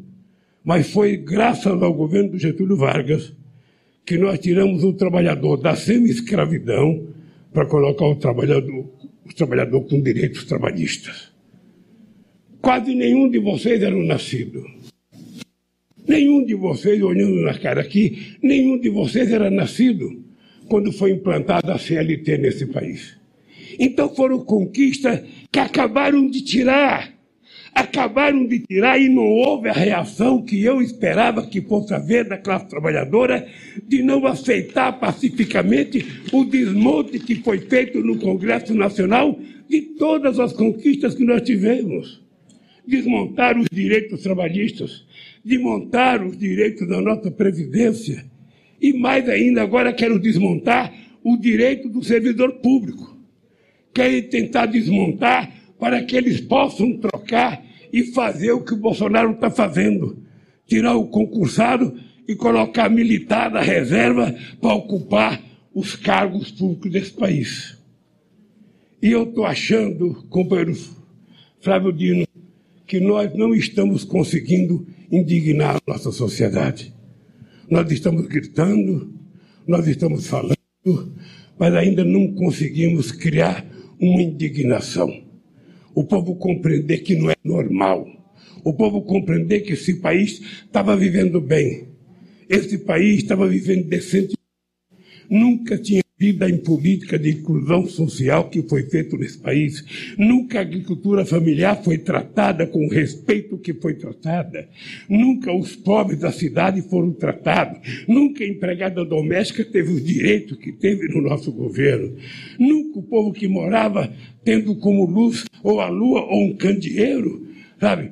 Mas 0.63 0.89
foi 0.89 1.17
graças 1.17 1.81
ao 1.81 1.93
governo 1.93 2.31
do 2.31 2.39
Getúlio 2.39 2.77
Vargas 2.77 3.33
que 4.05 4.17
nós 4.17 4.39
tiramos 4.39 4.83
o 4.83 4.93
trabalhador 4.93 5.57
da 5.57 5.75
semi-escravidão 5.75 7.07
para 7.53 7.65
colocar 7.65 8.05
o 8.05 8.15
trabalhador, 8.15 8.85
o 9.25 9.33
trabalhador 9.35 9.81
com 9.87 10.01
direitos 10.01 10.45
trabalhistas. 10.45 11.31
Quase 12.61 12.93
nenhum 12.93 13.29
de 13.29 13.39
vocês 13.39 13.81
era 13.81 13.95
nascido. 13.95 14.63
Nenhum 16.07 16.45
de 16.45 16.55
vocês, 16.55 17.01
olhando 17.01 17.41
na 17.41 17.57
cara 17.57 17.81
aqui, 17.81 18.37
nenhum 18.41 18.79
de 18.79 18.89
vocês 18.89 19.31
era 19.31 19.51
nascido 19.51 20.23
quando 20.67 20.91
foi 20.91 21.11
implantada 21.11 21.73
a 21.73 21.79
CLT 21.79 22.37
nesse 22.37 22.65
país. 22.67 23.17
Então 23.79 24.13
foram 24.13 24.39
conquistas 24.39 25.21
que 25.51 25.59
acabaram 25.59 26.29
de 26.29 26.41
tirar. 26.41 27.16
Acabaram 27.77 28.43
de 28.43 28.61
tirar 28.61 28.99
e 28.99 29.07
não 29.07 29.27
houve 29.27 29.69
a 29.69 29.71
reação 29.71 30.41
que 30.41 30.63
eu 30.63 30.81
esperava 30.81 31.45
que 31.45 31.61
fosse 31.61 31.93
haver 31.93 32.27
da 32.27 32.35
classe 32.35 32.67
trabalhadora 32.67 33.47
de 33.87 34.01
não 34.01 34.25
aceitar 34.25 34.93
pacificamente 34.93 36.03
o 36.33 36.43
desmonte 36.43 37.19
que 37.19 37.35
foi 37.35 37.59
feito 37.59 37.99
no 37.99 38.17
Congresso 38.17 38.73
Nacional 38.73 39.39
de 39.69 39.79
todas 39.95 40.39
as 40.39 40.53
conquistas 40.53 41.13
que 41.13 41.23
nós 41.23 41.43
tivemos. 41.43 42.19
Desmontar 42.83 43.55
os 43.55 43.67
direitos 43.71 44.23
trabalhistas, 44.23 45.05
desmontar 45.45 46.25
os 46.25 46.35
direitos 46.35 46.87
da 46.87 46.99
nossa 46.99 47.29
Previdência 47.29 48.25
e 48.81 48.91
mais 48.91 49.29
ainda, 49.29 49.61
agora 49.61 49.93
quero 49.93 50.17
desmontar 50.17 50.91
o 51.23 51.37
direito 51.37 51.89
do 51.89 52.03
servidor 52.03 52.53
público. 52.53 53.15
Querem 53.93 54.23
tentar 54.23 54.65
desmontar 54.65 55.51
para 55.77 56.01
que 56.01 56.15
eles 56.15 56.41
possam 56.41 56.97
trocar 56.97 57.66
e 57.91 58.03
fazer 58.11 58.51
o 58.51 58.63
que 58.63 58.73
o 58.73 58.77
Bolsonaro 58.77 59.31
está 59.31 59.49
fazendo: 59.49 60.23
tirar 60.65 60.95
o 60.95 61.07
concursado 61.07 61.97
e 62.27 62.35
colocar 62.35 62.89
militar 62.89 63.49
da 63.49 63.61
reserva 63.61 64.35
para 64.59 64.73
ocupar 64.73 65.41
os 65.73 65.95
cargos 65.95 66.51
públicos 66.51 66.91
desse 66.91 67.11
país. 67.11 67.77
E 69.01 69.11
eu 69.11 69.23
estou 69.23 69.45
achando, 69.45 70.25
companheiro 70.29 70.75
Flávio 71.59 71.93
Dino, 71.93 72.25
que 72.85 72.99
nós 72.99 73.33
não 73.35 73.53
estamos 73.53 74.03
conseguindo 74.03 74.87
indignar 75.11 75.75
a 75.75 75.81
nossa 75.91 76.11
sociedade. 76.11 76.93
Nós 77.69 77.91
estamos 77.91 78.25
gritando, 78.27 79.13
nós 79.67 79.87
estamos 79.87 80.27
falando, 80.27 80.55
mas 81.59 81.73
ainda 81.75 82.03
não 82.03 82.33
conseguimos 82.33 83.11
criar 83.11 83.65
uma 83.99 84.21
indignação. 84.21 85.26
O 85.97 86.03
povo 86.03 86.35
compreender 86.35 86.99
que 86.99 87.15
não 87.15 87.31
é 87.31 87.33
normal. 87.43 88.05
O 88.63 88.71
povo 88.71 89.01
compreender 89.01 89.61
que 89.61 89.73
esse 89.73 89.95
país 89.95 90.39
estava 90.63 90.95
vivendo 90.95 91.41
bem. 91.41 91.87
Esse 92.47 92.77
país 92.77 93.23
estava 93.23 93.47
vivendo 93.47 93.89
decente. 93.89 94.35
Nunca 95.27 95.75
tinha 95.75 96.03
vida 96.19 96.49
em 96.49 96.57
política 96.57 97.19
de 97.19 97.29
inclusão 97.29 97.85
social 97.87 98.49
que 98.49 98.63
foi 98.63 98.83
feito 98.83 99.15
nesse 99.17 99.37
país. 99.37 100.15
Nunca 100.17 100.57
a 100.57 100.61
agricultura 100.61 101.23
familiar 101.23 101.83
foi 101.83 101.99
tratada 101.99 102.65
com 102.65 102.87
o 102.87 102.89
respeito 102.89 103.57
que 103.59 103.71
foi 103.75 103.93
tratada. 103.93 104.67
Nunca 105.07 105.53
os 105.53 105.75
pobres 105.75 106.19
da 106.19 106.31
cidade 106.31 106.81
foram 106.81 107.13
tratados. 107.13 108.05
Nunca 108.07 108.43
a 108.43 108.47
empregada 108.47 109.05
doméstica 109.05 109.63
teve 109.63 109.91
os 109.91 110.03
direitos 110.03 110.57
que 110.57 110.71
teve 110.71 111.07
no 111.07 111.21
nosso 111.21 111.51
governo. 111.51 112.15
Nunca 112.57 112.97
o 112.97 113.03
povo 113.03 113.31
que 113.31 113.47
morava 113.47 114.11
tendo 114.43 114.75
como 114.75 115.05
luz 115.05 115.45
ou 115.61 115.79
a 115.79 115.87
lua 115.87 116.21
ou 116.21 116.45
um 116.45 116.55
candeeiro, 116.55 117.45
sabe, 117.79 118.11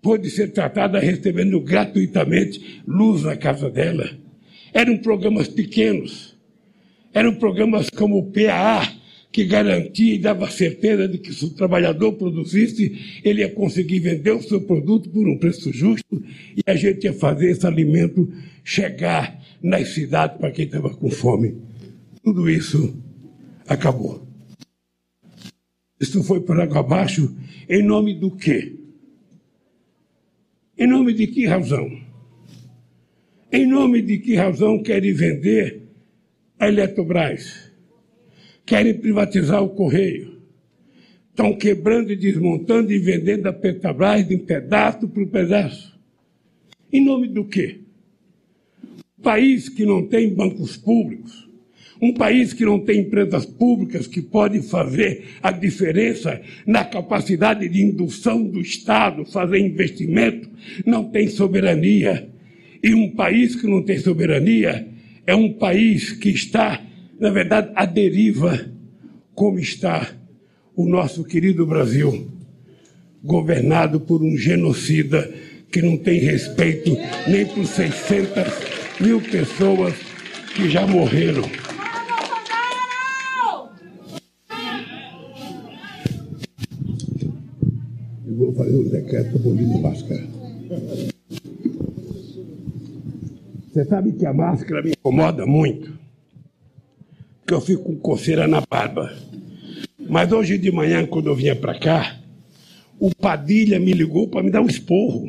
pôde 0.00 0.30
ser 0.30 0.52
tratada 0.52 1.00
recebendo 1.00 1.60
gratuitamente 1.60 2.82
luz 2.86 3.24
na 3.24 3.36
casa 3.36 3.68
dela. 3.68 4.08
Eram 4.72 4.98
programas 4.98 5.48
pequenos 5.48 6.35
eram 7.16 7.34
programas 7.34 7.88
como 7.88 8.18
o 8.18 8.30
PAA, 8.30 8.92
que 9.32 9.46
garantia 9.46 10.14
e 10.14 10.18
dava 10.18 10.50
certeza 10.50 11.08
de 11.08 11.16
que 11.16 11.32
se 11.32 11.46
o 11.46 11.50
trabalhador 11.50 12.12
produzisse, 12.12 13.20
ele 13.24 13.40
ia 13.40 13.48
conseguir 13.48 14.00
vender 14.00 14.32
o 14.32 14.42
seu 14.42 14.60
produto 14.60 15.08
por 15.08 15.26
um 15.26 15.38
preço 15.38 15.72
justo 15.72 16.22
e 16.54 16.60
a 16.66 16.76
gente 16.76 17.04
ia 17.04 17.14
fazer 17.14 17.50
esse 17.50 17.66
alimento 17.66 18.30
chegar 18.62 19.42
nas 19.62 19.94
cidades 19.94 20.36
para 20.36 20.50
quem 20.50 20.66
estava 20.66 20.90
com 20.90 21.10
fome. 21.10 21.56
Tudo 22.22 22.50
isso 22.50 22.94
acabou. 23.66 24.26
Isso 25.98 26.22
foi 26.22 26.40
por 26.40 26.60
água 26.60 26.80
abaixo 26.80 27.34
em 27.66 27.82
nome 27.82 28.12
do 28.12 28.30
quê? 28.30 28.76
Em 30.76 30.86
nome 30.86 31.14
de 31.14 31.26
que 31.28 31.46
razão? 31.46 31.90
Em 33.50 33.64
nome 33.64 34.02
de 34.02 34.18
que 34.18 34.34
razão 34.34 34.82
querem 34.82 35.14
vender 35.14 35.85
a 36.58 36.68
Eletrobras, 36.68 37.70
querem 38.64 38.94
privatizar 38.94 39.62
o 39.62 39.70
Correio, 39.70 40.40
estão 41.30 41.56
quebrando 41.56 42.10
e 42.10 42.16
desmontando 42.16 42.92
e 42.92 42.98
vendendo 42.98 43.46
a 43.46 43.52
Petrobras 43.52 44.26
de 44.26 44.38
pedaço 44.38 45.06
por 45.08 45.26
pedaço. 45.26 45.94
Em 46.90 47.04
nome 47.04 47.28
do 47.28 47.44
quê? 47.44 47.80
Um 49.18 49.22
país 49.22 49.68
que 49.68 49.84
não 49.84 50.06
tem 50.06 50.32
bancos 50.32 50.76
públicos, 50.76 51.46
um 52.00 52.12
país 52.12 52.52
que 52.52 52.64
não 52.64 52.78
tem 52.78 53.00
empresas 53.00 53.44
públicas 53.44 54.06
que 54.06 54.22
podem 54.22 54.62
fazer 54.62 55.24
a 55.42 55.50
diferença 55.50 56.40
na 56.66 56.84
capacidade 56.84 57.68
de 57.68 57.82
indução 57.82 58.44
do 58.44 58.60
Estado, 58.60 59.24
fazer 59.24 59.58
investimento, 59.58 60.48
não 60.84 61.10
tem 61.10 61.28
soberania. 61.28 62.28
E 62.82 62.94
um 62.94 63.10
país 63.10 63.56
que 63.56 63.66
não 63.66 63.82
tem 63.82 63.98
soberania 63.98 64.95
é 65.26 65.34
um 65.34 65.52
país 65.52 66.12
que 66.12 66.28
está, 66.30 66.80
na 67.18 67.30
verdade, 67.30 67.72
à 67.74 67.84
deriva, 67.84 68.70
como 69.34 69.58
está 69.58 70.08
o 70.74 70.86
nosso 70.86 71.24
querido 71.24 71.66
Brasil, 71.66 72.30
governado 73.22 73.98
por 74.00 74.22
um 74.22 74.36
genocida 74.36 75.28
que 75.70 75.82
não 75.82 75.96
tem 75.96 76.20
respeito 76.20 76.96
nem 77.28 77.44
por 77.44 77.66
600 77.66 78.44
mil 79.00 79.20
pessoas 79.20 79.94
que 80.54 80.70
já 80.70 80.86
morreram. 80.86 81.42
Eu 88.26 88.36
vou 88.36 88.54
fazer 88.54 88.76
um 88.76 88.88
decreto 88.88 89.38
para 89.38 89.48
o. 89.48 91.15
Você 93.76 93.84
sabe 93.84 94.12
que 94.12 94.24
a 94.24 94.32
máscara 94.32 94.82
me 94.82 94.92
incomoda 94.92 95.44
muito, 95.44 95.92
que 97.46 97.52
eu 97.52 97.60
fico 97.60 97.82
com 97.82 97.96
coceira 97.96 98.48
na 98.48 98.62
barba. 98.62 99.14
Mas 100.08 100.32
hoje 100.32 100.56
de 100.56 100.72
manhã, 100.72 101.04
quando 101.06 101.26
eu 101.26 101.34
vinha 101.34 101.54
para 101.54 101.78
cá, 101.78 102.18
o 102.98 103.14
Padilha 103.14 103.78
me 103.78 103.92
ligou 103.92 104.28
para 104.28 104.42
me 104.42 104.50
dar 104.50 104.62
um 104.62 104.66
esporro. 104.66 105.28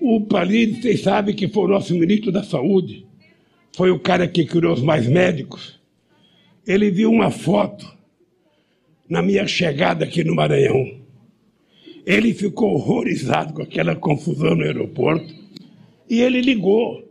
O 0.00 0.22
Padilha, 0.22 0.80
vocês 0.80 1.02
sabem 1.02 1.36
que 1.36 1.48
foi 1.48 1.64
o 1.64 1.68
nosso 1.68 1.92
ministro 1.92 2.32
da 2.32 2.42
Saúde, 2.42 3.06
foi 3.76 3.90
o 3.90 4.00
cara 4.00 4.26
que 4.26 4.46
criou 4.46 4.72
os 4.72 4.80
mais 4.80 5.06
médicos. 5.06 5.78
Ele 6.66 6.90
viu 6.90 7.10
uma 7.10 7.30
foto 7.30 7.94
na 9.06 9.20
minha 9.20 9.46
chegada 9.46 10.06
aqui 10.06 10.24
no 10.24 10.34
Maranhão. 10.34 10.98
Ele 12.06 12.32
ficou 12.32 12.72
horrorizado 12.72 13.52
com 13.52 13.60
aquela 13.60 13.94
confusão 13.94 14.54
no 14.54 14.62
aeroporto. 14.62 15.41
E 16.08 16.20
ele 16.20 16.40
ligou. 16.40 17.08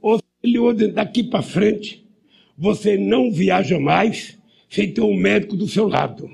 Ou 0.00 0.20
ele 0.42 0.52
ligou 0.52 0.74
daqui 0.92 1.22
para 1.22 1.42
frente, 1.42 2.04
você 2.56 2.96
não 2.96 3.30
viaja 3.30 3.78
mais 3.78 4.38
sem 4.68 4.92
ter 4.92 5.00
um 5.00 5.16
médico 5.16 5.56
do 5.56 5.68
seu 5.68 5.88
lado. 5.88 6.30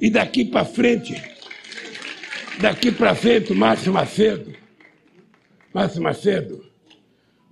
E 0.00 0.10
daqui 0.10 0.44
para 0.44 0.64
frente, 0.64 1.14
daqui 2.60 2.92
para 2.92 3.14
frente, 3.14 3.54
Márcio 3.54 3.92
Macedo, 3.92 4.52
Márcio 5.72 6.02
Macedo, 6.02 6.64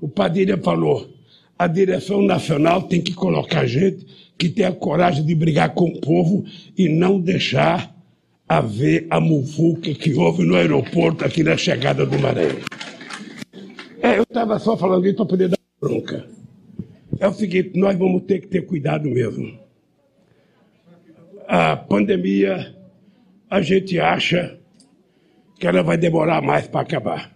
o 0.00 0.08
Padilha 0.08 0.58
falou, 0.58 1.10
a 1.58 1.66
direção 1.66 2.20
nacional 2.20 2.82
tem 2.82 3.00
que 3.00 3.14
colocar 3.14 3.66
gente 3.66 4.06
que 4.36 4.48
tenha 4.48 4.72
coragem 4.72 5.24
de 5.24 5.34
brigar 5.34 5.72
com 5.72 5.88
o 5.88 6.00
povo 6.00 6.44
e 6.76 6.88
não 6.88 7.20
deixar 7.20 7.93
haver 8.48 9.06
a 9.10 9.20
muvuca 9.20 9.92
que 9.94 10.14
houve 10.14 10.44
no 10.44 10.54
aeroporto 10.54 11.24
aqui 11.24 11.42
na 11.42 11.56
chegada 11.56 12.04
do 12.04 12.18
Maranhão. 12.18 12.58
É, 14.02 14.18
eu 14.18 14.22
estava 14.22 14.58
só 14.58 14.76
falando 14.76 15.06
isso 15.06 15.16
para 15.16 15.26
poder 15.26 15.48
dar 15.48 15.58
bronca. 15.80 16.26
É 17.18 17.28
o 17.28 17.32
seguinte, 17.32 17.78
nós 17.78 17.96
vamos 17.96 18.22
ter 18.24 18.40
que 18.40 18.48
ter 18.48 18.62
cuidado 18.66 19.08
mesmo. 19.08 19.58
A 21.46 21.76
pandemia, 21.76 22.74
a 23.48 23.62
gente 23.62 23.98
acha 23.98 24.58
que 25.58 25.66
ela 25.66 25.82
vai 25.82 25.96
demorar 25.96 26.42
mais 26.42 26.66
para 26.66 26.80
acabar. 26.80 27.34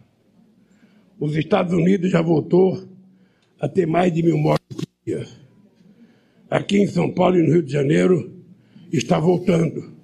Os 1.18 1.36
Estados 1.36 1.72
Unidos 1.72 2.10
já 2.10 2.20
voltou 2.20 2.86
a 3.60 3.68
ter 3.68 3.86
mais 3.86 4.12
de 4.12 4.22
mil 4.22 4.38
mortes 4.38 4.76
por 4.76 4.86
dia. 5.06 5.26
Aqui 6.50 6.78
em 6.78 6.86
São 6.86 7.10
Paulo 7.10 7.38
e 7.38 7.42
no 7.42 7.52
Rio 7.52 7.62
de 7.62 7.72
Janeiro 7.72 8.32
está 8.92 9.18
voltando. 9.18 9.97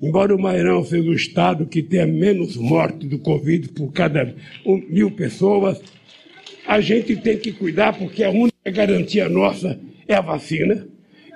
Embora 0.00 0.34
o 0.34 0.40
Maranhão 0.40 0.84
seja 0.84 1.10
o 1.10 1.14
estado 1.14 1.66
que 1.66 1.82
tenha 1.82 2.06
menos 2.06 2.56
mortes 2.56 3.08
do 3.08 3.18
Covid 3.18 3.70
por 3.70 3.92
cada 3.92 4.32
mil 4.64 5.10
pessoas, 5.10 5.80
a 6.66 6.80
gente 6.80 7.16
tem 7.16 7.36
que 7.36 7.52
cuidar 7.52 7.98
porque 7.98 8.22
a 8.22 8.30
única 8.30 8.70
garantia 8.70 9.28
nossa 9.28 9.78
é 10.06 10.14
a 10.14 10.20
vacina 10.20 10.86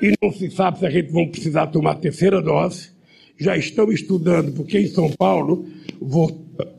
e 0.01 0.13
não 0.23 0.33
se 0.33 0.51
sabe 0.51 0.79
se 0.79 0.87
a 0.87 0.91
gente 0.91 1.11
vai 1.11 1.27
precisar 1.27 1.67
tomar 1.69 1.93
a 1.93 1.97
terceira 1.97 2.41
dose. 2.41 2.91
Já 3.37 3.57
estão 3.57 3.91
estudando, 3.91 4.53
porque 4.53 4.79
em 4.79 4.87
São 4.87 5.11
Paulo 5.11 5.67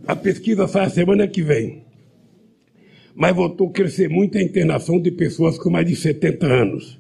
a 0.08 0.16
pesquisa 0.16 0.68
sai 0.68 0.86
a 0.86 0.90
semana 0.90 1.28
que 1.28 1.42
vem. 1.42 1.84
Mas 3.14 3.36
voltou 3.36 3.68
a 3.68 3.72
crescer 3.72 4.10
muito 4.10 4.38
a 4.38 4.42
internação 4.42 5.02
de 5.02 5.12
pessoas 5.12 5.58
com 5.58 5.70
mais 5.70 5.86
de 5.86 5.96
70 5.96 6.46
anos. 6.46 7.00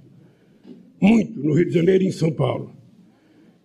Muito, 0.99 1.39
no 1.39 1.53
Rio 1.53 1.67
de 1.67 1.73
Janeiro 1.73 2.03
e 2.03 2.07
em 2.07 2.11
São 2.11 2.31
Paulo. 2.31 2.82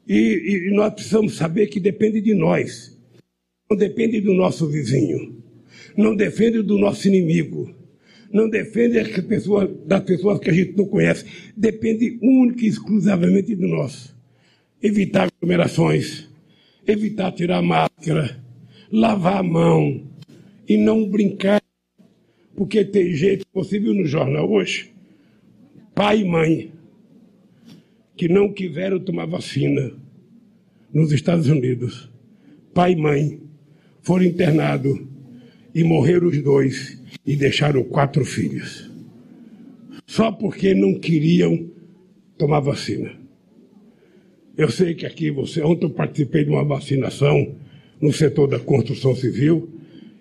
E, 0.08 0.68
e 0.68 0.70
nós 0.70 0.94
precisamos 0.94 1.36
saber 1.36 1.66
que 1.66 1.78
depende 1.78 2.22
de 2.22 2.34
nós. 2.34 2.96
Não 3.70 3.76
depende 3.76 4.20
do 4.22 4.32
nosso 4.32 4.66
vizinho. 4.66 5.36
Não 5.94 6.16
depende 6.16 6.62
do 6.62 6.78
nosso 6.78 7.06
inimigo. 7.06 7.74
Não 8.32 8.48
depende 8.48 8.94
das 8.94 9.24
pessoas, 9.24 9.68
das 9.84 10.02
pessoas 10.02 10.38
que 10.38 10.48
a 10.48 10.52
gente 10.52 10.74
não 10.74 10.86
conhece. 10.86 11.26
Depende 11.54 12.18
única 12.22 12.64
e 12.64 12.68
exclusivamente 12.68 13.54
de 13.54 13.66
nós. 13.66 14.14
Evitar 14.82 15.28
aglomerações. 15.28 16.26
Evitar 16.86 17.32
tirar 17.32 17.60
máscara. 17.60 18.42
Lavar 18.90 19.38
a 19.38 19.42
mão. 19.42 20.08
E 20.66 20.78
não 20.78 21.06
brincar. 21.06 21.62
Porque 22.56 22.84
tem 22.84 23.12
você 23.52 23.78
viu 23.78 23.94
no 23.94 24.04
jornal 24.04 24.50
hoje, 24.50 24.90
pai 25.94 26.22
e 26.22 26.24
mãe 26.24 26.72
que 28.18 28.28
não 28.28 28.52
quiseram 28.52 28.98
tomar 28.98 29.26
vacina 29.26 29.92
nos 30.92 31.12
Estados 31.12 31.46
Unidos, 31.46 32.11
pai 32.74 32.92
e 32.92 32.96
mãe, 32.96 33.40
foram 34.02 34.24
internados 34.24 35.00
e 35.72 35.85
morreram 35.85 36.26
os 36.26 36.42
dois 36.42 37.00
e 37.24 37.37
deixaram 37.37 37.85
quatro 37.85 38.24
filhos. 38.24 38.90
Só 40.04 40.33
porque 40.33 40.74
não 40.74 40.98
queriam 40.98 41.70
tomar 42.37 42.59
vacina. 42.59 43.12
Eu 44.57 44.68
sei 44.68 44.94
que 44.94 45.07
aqui 45.07 45.31
você, 45.31 45.62
ontem 45.62 45.87
eu 45.87 45.90
participei 45.90 46.44
de 46.44 46.50
uma 46.50 46.64
vacinação 46.64 47.54
no 48.00 48.12
setor 48.12 48.48
da 48.48 48.59
construção 48.59 49.14
civil. 49.14 49.68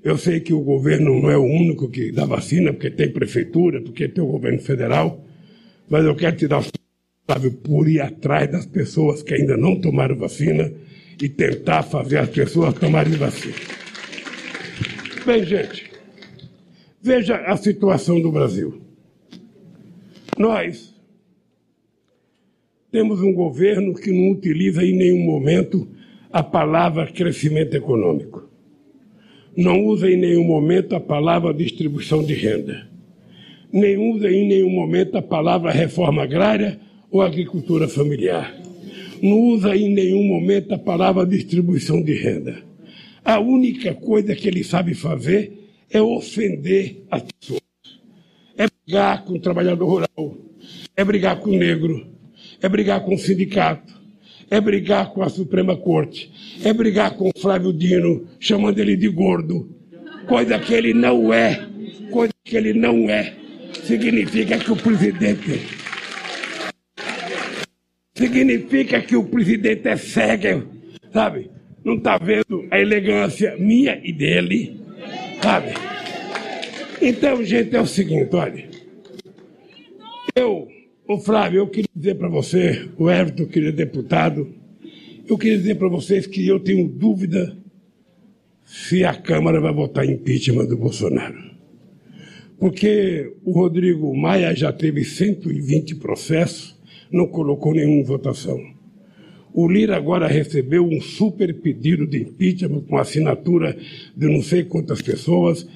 Eu 0.04 0.20
sei 0.20 0.40
que 0.40 0.54
o 0.54 0.62
governo 0.62 1.20
não 1.20 1.32
é 1.32 1.38
o 1.38 1.44
único 1.44 1.90
que 1.90 2.12
dá 2.12 2.26
vacina, 2.26 2.72
porque 2.72 2.92
tem 2.92 3.12
prefeitura, 3.12 3.82
porque 3.82 4.08
tem 4.08 4.24
o 4.24 4.28
governo 4.28 4.60
federal. 4.60 5.26
Mas 5.90 6.06
eu 6.06 6.16
quero 6.16 6.36
te 6.36 6.48
dar 6.48 6.62
sabe, 7.30 7.52
por 7.52 7.90
ir 7.90 8.00
atrás 8.00 8.50
das 8.50 8.66
pessoas 8.66 9.22
que 9.22 9.34
ainda 9.34 9.58
não 9.58 9.80
tomaram 9.80 10.16
vacina 10.16 10.72
e 11.22 11.28
tentar 11.28 11.84
fazer 11.84 12.20
as 12.20 12.30
pessoas 12.30 12.74
tomarem 12.76 13.14
vacina. 13.14 13.56
Bem, 15.26 15.44
gente, 15.44 15.92
veja 17.02 17.36
a 17.36 17.58
situação 17.58 18.22
do 18.22 18.32
Brasil. 18.32 18.82
Nós 20.38 20.96
temos 22.90 23.22
um 23.22 23.34
governo 23.34 23.94
que 23.94 24.12
não 24.12 24.32
utiliza 24.32 24.84
em 24.86 24.96
nenhum 24.96 25.20
momento 25.20 25.86
a 26.32 26.42
palavra 26.42 27.12
crescimento 27.12 27.76
econômico. 27.76 28.48
Não 29.56 29.84
usa 29.84 30.10
em 30.10 30.16
nenhum 30.16 30.46
momento 30.46 30.96
a 30.96 31.00
palavra 31.00 31.54
distribuição 31.54 32.24
de 32.24 32.36
renda. 32.36 32.88
Nem 33.74 33.98
usa 33.98 34.32
em 34.32 34.48
nenhum 34.48 34.70
momento 34.70 35.18
a 35.18 35.22
palavra 35.22 35.72
reforma 35.72 36.24
agrária 36.24 36.87
ou 37.12 37.22
agricultura 37.22 37.88
familiar. 37.88 38.56
Não 39.22 39.40
usa 39.40 39.76
em 39.76 39.94
nenhum 39.94 40.24
momento 40.24 40.74
a 40.74 40.78
palavra 40.78 41.26
distribuição 41.26 42.02
de 42.02 42.14
renda. 42.14 42.64
A 43.24 43.40
única 43.40 43.94
coisa 43.94 44.36
que 44.36 44.48
ele 44.48 44.64
sabe 44.64 44.94
fazer 44.94 45.52
é 45.90 46.02
ofender 46.02 47.04
as 47.10 47.24
pessoas. 47.24 47.62
É 48.58 48.68
brigar 48.68 49.26
com 49.26 49.34
o 49.34 49.40
trabalhador 49.40 49.86
rural, 49.86 50.38
é 50.96 51.04
brigar 51.04 51.40
com 51.40 51.52
o 51.52 51.58
negro, 51.58 52.08
é 52.62 52.70
brigar 52.70 53.04
com 53.04 53.16
o 53.16 53.18
sindicato, 53.18 53.94
é 54.50 54.60
brigar 54.62 55.12
com 55.14 55.22
a 55.22 55.30
Suprema 55.30 55.76
Corte, 55.76 56.32
é 56.64 56.72
brigar 56.74 57.12
com 57.12 57.30
o 57.30 57.40
Flávio 57.40 57.74
Dino, 57.74 58.26
chamando 58.40 58.80
ele 58.80 58.96
de 58.96 59.10
gordo. 59.10 59.76
Coisa 60.28 60.60
que 60.60 60.74
ele 60.74 60.94
não 60.94 61.34
é, 61.34 61.68
coisa 62.12 62.34
que 62.44 62.56
ele 62.56 62.74
não 62.74 63.10
é. 63.10 63.36
Significa 63.84 64.58
que 64.58 64.72
o 64.72 64.76
presidente 64.76 65.77
significa 68.18 69.00
que 69.02 69.16
o 69.16 69.24
presidente 69.24 69.88
é 69.88 69.96
cego, 69.96 70.68
sabe? 71.14 71.52
Não 71.84 71.96
está 71.96 72.18
vendo 72.18 72.68
a 72.72 72.80
elegância 72.80 73.56
minha 73.58 74.02
e 74.04 74.12
dele, 74.12 74.80
sabe? 75.42 75.74
Então, 77.00 77.44
gente, 77.44 77.76
é 77.76 77.80
o 77.80 77.86
seguinte, 77.86 78.36
olha. 78.36 78.68
Eu, 80.36 80.68
o 81.08 81.20
Flávio, 81.20 81.60
eu 81.60 81.68
queria 81.68 81.90
dizer 81.96 82.16
para 82.16 82.28
você, 82.28 82.90
o 82.98 83.10
Everton, 83.10 83.46
querido 83.46 83.78
deputado, 83.78 84.54
eu 85.30 85.38
queria 85.38 85.58
dizer 85.58 85.76
para 85.76 85.88
vocês 85.88 86.26
que 86.26 86.46
eu 86.46 86.60
tenho 86.60 86.88
dúvida 86.88 87.56
se 88.66 89.04
a 89.04 89.14
Câmara 89.14 89.62
vai 89.62 89.74
votar 89.74 90.06
impeachment 90.06 90.66
do 90.66 90.78
Bolsonaro. 90.78 91.38
Porque 92.60 93.32
o 93.44 93.52
Rodrigo 93.52 94.16
Maia 94.16 94.56
já 94.56 94.74
teve 94.74 95.04
120 95.04 95.96
processos 95.96 96.77
não 97.12 97.28
colocou 97.28 97.74
nenhuma 97.74 98.04
votação. 98.04 98.60
O 99.54 99.68
Lira 99.68 99.96
agora 99.96 100.28
recebeu 100.28 100.86
um 100.86 101.02
super 101.02 101.54
pedido 101.62 102.06
de 102.06 102.22
impeachment 102.22 102.82
com 102.82 102.98
assinatura 102.98 103.78
de 104.16 104.28
não 104.28 104.42
sei 104.42 104.64
quantas 104.64 105.02
pessoas, 105.02 105.68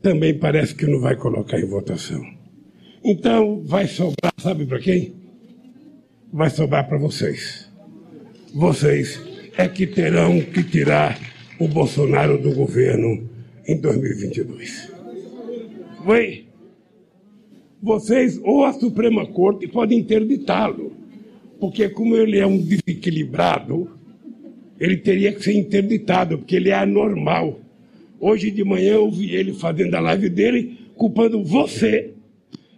também 0.00 0.34
parece 0.34 0.74
que 0.74 0.86
não 0.86 1.00
vai 1.00 1.16
colocar 1.16 1.58
em 1.58 1.66
votação. 1.66 2.22
Então, 3.02 3.62
vai 3.64 3.88
sobrar, 3.88 4.32
sabe 4.38 4.66
para 4.66 4.78
quem? 4.78 5.14
Vai 6.32 6.50
sobrar 6.50 6.86
para 6.88 6.98
vocês. 6.98 7.70
Vocês 8.54 9.20
é 9.56 9.66
que 9.66 9.86
terão 9.86 10.40
que 10.40 10.62
tirar 10.62 11.18
o 11.58 11.66
Bolsonaro 11.66 12.38
do 12.38 12.54
governo 12.54 13.28
em 13.66 13.80
2022. 13.80 14.92
Foi? 16.04 16.43
Vocês 17.84 18.40
ou 18.42 18.64
a 18.64 18.72
Suprema 18.72 19.26
Corte 19.26 19.68
podem 19.68 19.98
interditá-lo, 19.98 20.92
porque 21.60 21.86
como 21.90 22.16
ele 22.16 22.38
é 22.38 22.46
um 22.46 22.56
desequilibrado, 22.56 23.90
ele 24.80 24.96
teria 24.96 25.30
que 25.32 25.44
ser 25.44 25.52
interditado, 25.52 26.38
porque 26.38 26.56
ele 26.56 26.70
é 26.70 26.74
anormal. 26.74 27.60
Hoje 28.18 28.50
de 28.50 28.64
manhã 28.64 28.94
eu 28.94 29.10
vi 29.10 29.34
ele 29.34 29.52
fazendo 29.52 29.94
a 29.96 30.00
live 30.00 30.30
dele, 30.30 30.78
culpando 30.96 31.44
você 31.44 32.12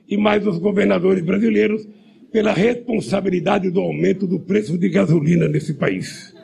e 0.08 0.16
mais 0.16 0.44
os 0.44 0.58
governadores 0.58 1.24
brasileiros 1.24 1.86
pela 2.32 2.52
responsabilidade 2.52 3.70
do 3.70 3.80
aumento 3.80 4.26
do 4.26 4.40
preço 4.40 4.76
de 4.76 4.88
gasolina 4.88 5.46
nesse 5.46 5.74
país. 5.74 6.34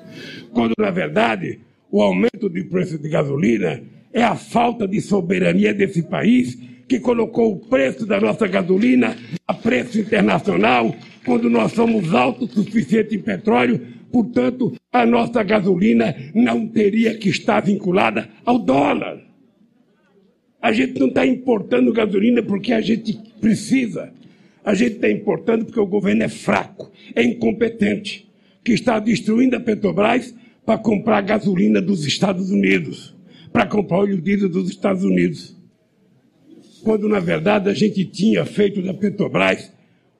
Quando, 0.52 0.74
na 0.78 0.90
verdade, 0.90 1.58
o 1.90 2.00
aumento 2.00 2.48
do 2.48 2.64
preço 2.66 2.96
de 2.96 3.08
gasolina 3.08 3.82
é 4.12 4.22
a 4.22 4.36
falta 4.36 4.86
de 4.86 5.00
soberania 5.00 5.74
desse 5.74 6.04
país 6.04 6.56
que 6.92 7.00
colocou 7.00 7.52
o 7.52 7.56
preço 7.56 8.04
da 8.04 8.20
nossa 8.20 8.46
gasolina 8.46 9.16
a 9.48 9.54
preço 9.54 9.98
internacional, 9.98 10.94
quando 11.24 11.48
nós 11.48 11.72
somos 11.72 12.12
autossuficientes 12.12 13.14
em 13.14 13.18
petróleo, 13.18 13.80
portanto, 14.10 14.74
a 14.92 15.06
nossa 15.06 15.42
gasolina 15.42 16.14
não 16.34 16.68
teria 16.68 17.16
que 17.16 17.30
estar 17.30 17.60
vinculada 17.60 18.28
ao 18.44 18.58
dólar. 18.58 19.22
A 20.60 20.70
gente 20.70 21.00
não 21.00 21.06
está 21.06 21.26
importando 21.26 21.94
gasolina 21.94 22.42
porque 22.42 22.74
a 22.74 22.82
gente 22.82 23.18
precisa. 23.40 24.12
A 24.62 24.74
gente 24.74 24.96
está 24.96 25.08
importando 25.10 25.64
porque 25.64 25.80
o 25.80 25.86
governo 25.86 26.24
é 26.24 26.28
fraco, 26.28 26.92
é 27.16 27.22
incompetente, 27.24 28.30
que 28.62 28.72
está 28.74 28.98
destruindo 28.98 29.56
a 29.56 29.60
Petrobras 29.60 30.34
para 30.66 30.76
comprar 30.76 31.22
gasolina 31.22 31.80
dos 31.80 32.04
Estados 32.04 32.50
Unidos, 32.50 33.16
para 33.50 33.64
comprar 33.64 34.00
óleo 34.00 34.20
diesel 34.20 34.50
dos 34.50 34.68
Estados 34.68 35.04
Unidos. 35.04 35.61
Quando, 36.82 37.08
na 37.08 37.20
verdade, 37.20 37.68
a 37.68 37.74
gente 37.74 38.04
tinha 38.04 38.44
feito 38.44 38.82
da 38.82 38.92
Petrobras 38.92 39.72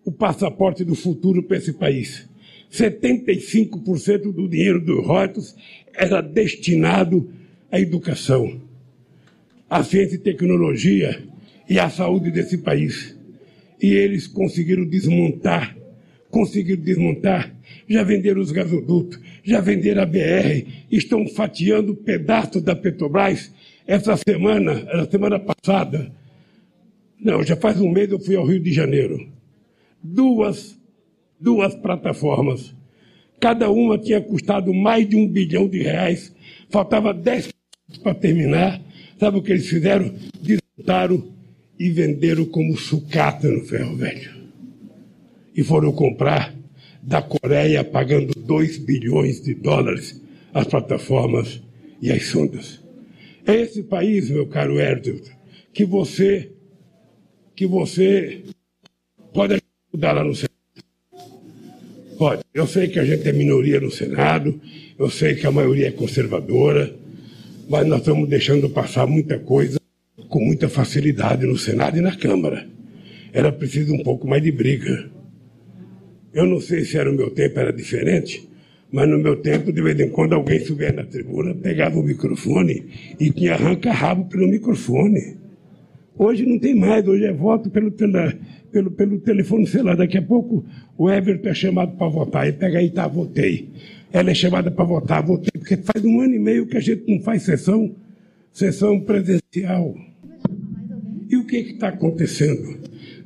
o 0.04 0.12
passaporte 0.12 0.84
do 0.84 0.94
futuro 0.94 1.42
para 1.42 1.56
esse 1.56 1.72
país. 1.72 2.28
75% 2.70 4.32
do 4.32 4.48
dinheiro 4.48 4.80
dos 4.80 5.04
royalties 5.04 5.54
era 5.94 6.20
destinado 6.20 7.30
à 7.70 7.78
educação, 7.78 8.60
à 9.68 9.82
ciência 9.84 10.16
e 10.16 10.18
tecnologia 10.18 11.22
e 11.68 11.78
à 11.78 11.90
saúde 11.90 12.30
desse 12.30 12.58
país. 12.58 13.16
E 13.80 13.92
eles 13.92 14.26
conseguiram 14.26 14.84
desmontar, 14.84 15.76
conseguiram 16.30 16.82
desmontar, 16.82 17.54
já 17.88 18.02
venderam 18.02 18.40
os 18.40 18.52
gasodutos, 18.52 19.18
já 19.44 19.60
venderam 19.60 20.02
a 20.02 20.06
BR, 20.06 20.66
estão 20.90 21.26
fatiando 21.26 21.94
pedaços 21.94 22.62
da 22.62 22.74
Petrobras. 22.74 23.52
Essa 23.86 24.16
semana, 24.16 24.86
a 24.92 25.10
semana 25.10 25.38
passada, 25.38 26.10
não, 27.22 27.42
já 27.42 27.54
faz 27.54 27.80
um 27.80 27.88
mês 27.88 28.10
eu 28.10 28.18
fui 28.18 28.34
ao 28.34 28.44
Rio 28.44 28.58
de 28.58 28.72
Janeiro. 28.72 29.28
Duas, 30.02 30.76
duas 31.38 31.74
plataformas. 31.76 32.74
Cada 33.40 33.70
uma 33.70 33.96
tinha 33.96 34.20
custado 34.20 34.74
mais 34.74 35.08
de 35.08 35.14
um 35.14 35.28
bilhão 35.28 35.68
de 35.68 35.82
reais. 35.82 36.34
Faltava 36.68 37.14
dez 37.14 37.48
para 38.02 38.14
terminar. 38.14 38.82
Sabe 39.18 39.38
o 39.38 39.42
que 39.42 39.52
eles 39.52 39.68
fizeram? 39.68 40.12
Desmontaram 40.40 41.32
e 41.78 41.90
venderam 41.90 42.44
como 42.44 42.76
sucata 42.76 43.48
no 43.48 43.60
ferro 43.60 43.96
velho. 43.96 44.30
E 45.54 45.62
foram 45.62 45.92
comprar 45.92 46.52
da 47.00 47.22
Coreia 47.22 47.84
pagando 47.84 48.34
2 48.34 48.78
bilhões 48.78 49.40
de 49.40 49.54
dólares 49.54 50.20
as 50.52 50.66
plataformas 50.66 51.62
e 52.00 52.10
as 52.10 52.24
sondas. 52.26 52.80
É 53.46 53.54
esse 53.54 53.84
país, 53.84 54.28
meu 54.28 54.46
caro 54.46 54.78
Erdel, 54.78 55.20
que 55.72 55.84
você 55.84 56.50
que 57.62 57.66
você 57.66 58.40
pode 59.32 59.62
ajudar 59.94 60.12
lá 60.12 60.24
no 60.24 60.34
Senado. 60.34 60.50
Pode. 62.18 62.42
Eu 62.52 62.66
sei 62.66 62.88
que 62.88 62.98
a 62.98 63.04
gente 63.04 63.28
é 63.28 63.32
minoria 63.32 63.80
no 63.80 63.90
Senado, 63.90 64.60
eu 64.98 65.08
sei 65.08 65.36
que 65.36 65.46
a 65.46 65.52
maioria 65.52 65.86
é 65.86 65.92
conservadora, 65.92 66.92
mas 67.68 67.86
nós 67.86 68.00
estamos 68.00 68.28
deixando 68.28 68.68
passar 68.68 69.06
muita 69.06 69.38
coisa 69.38 69.78
com 70.28 70.40
muita 70.40 70.68
facilidade 70.68 71.46
no 71.46 71.56
Senado 71.56 71.96
e 71.96 72.00
na 72.00 72.16
Câmara. 72.16 72.66
Era 73.32 73.52
preciso 73.52 73.94
um 73.94 74.02
pouco 74.02 74.26
mais 74.26 74.42
de 74.42 74.50
briga. 74.50 75.08
Eu 76.34 76.46
não 76.46 76.60
sei 76.60 76.84
se 76.84 76.98
era 76.98 77.08
o 77.08 77.14
meu 77.14 77.30
tempo, 77.30 77.60
era 77.60 77.72
diferente, 77.72 78.48
mas 78.90 79.08
no 79.08 79.18
meu 79.18 79.36
tempo, 79.36 79.72
de 79.72 79.80
vez 79.80 80.00
em 80.00 80.08
quando, 80.08 80.32
alguém 80.32 80.58
subia 80.58 80.90
na 80.90 81.04
tribuna, 81.04 81.54
pegava 81.54 81.96
o 81.96 82.02
microfone 82.02 82.86
e 83.20 83.30
tinha 83.30 83.54
arranca-rabo 83.54 84.24
pelo 84.24 84.48
microfone. 84.48 85.41
Hoje 86.16 86.44
não 86.44 86.58
tem 86.58 86.74
mais, 86.74 87.06
hoje 87.06 87.24
é 87.24 87.32
voto 87.32 87.70
pelo, 87.70 87.90
pela, 87.90 88.34
pelo, 88.70 88.90
pelo 88.90 89.18
telefone 89.18 89.66
celular. 89.66 89.96
Daqui 89.96 90.18
a 90.18 90.22
pouco 90.22 90.64
o 90.96 91.10
Everton 91.10 91.48
é 91.48 91.54
chamado 91.54 91.96
para 91.96 92.08
votar. 92.08 92.46
Ele 92.46 92.56
pega 92.56 92.78
aí, 92.78 92.90
tá, 92.90 93.06
votei. 93.06 93.70
Ela 94.12 94.30
é 94.30 94.34
chamada 94.34 94.70
para 94.70 94.84
votar, 94.84 95.24
votei. 95.24 95.50
Porque 95.52 95.76
faz 95.76 96.04
um 96.04 96.20
ano 96.20 96.34
e 96.34 96.38
meio 96.38 96.66
que 96.66 96.76
a 96.76 96.80
gente 96.80 97.10
não 97.10 97.20
faz 97.20 97.42
sessão, 97.42 97.94
sessão 98.52 99.00
presencial. 99.00 99.94
E 101.28 101.36
o 101.36 101.46
que 101.46 101.56
está 101.56 101.88
acontecendo? 101.88 102.78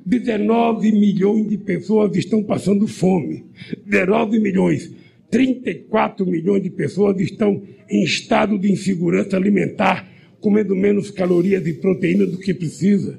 19 0.05 0.93
milhões 0.93 1.49
de 1.49 1.59
pessoas 1.59 2.17
estão 2.17 2.43
passando 2.45 2.87
fome. 2.87 3.45
19 3.85 4.39
milhões. 4.39 4.93
34 5.29 6.25
milhões 6.25 6.63
de 6.63 6.71
pessoas 6.71 7.21
estão 7.21 7.61
em 7.91 8.05
estado 8.05 8.57
de 8.57 8.71
insegurança 8.71 9.37
alimentar, 9.37 10.09
comendo 10.41 10.75
menos 10.75 11.11
calorias 11.11 11.67
e 11.67 11.73
proteína 11.75 12.27
do 12.27 12.39
que 12.39 12.55
precisa. 12.55 13.19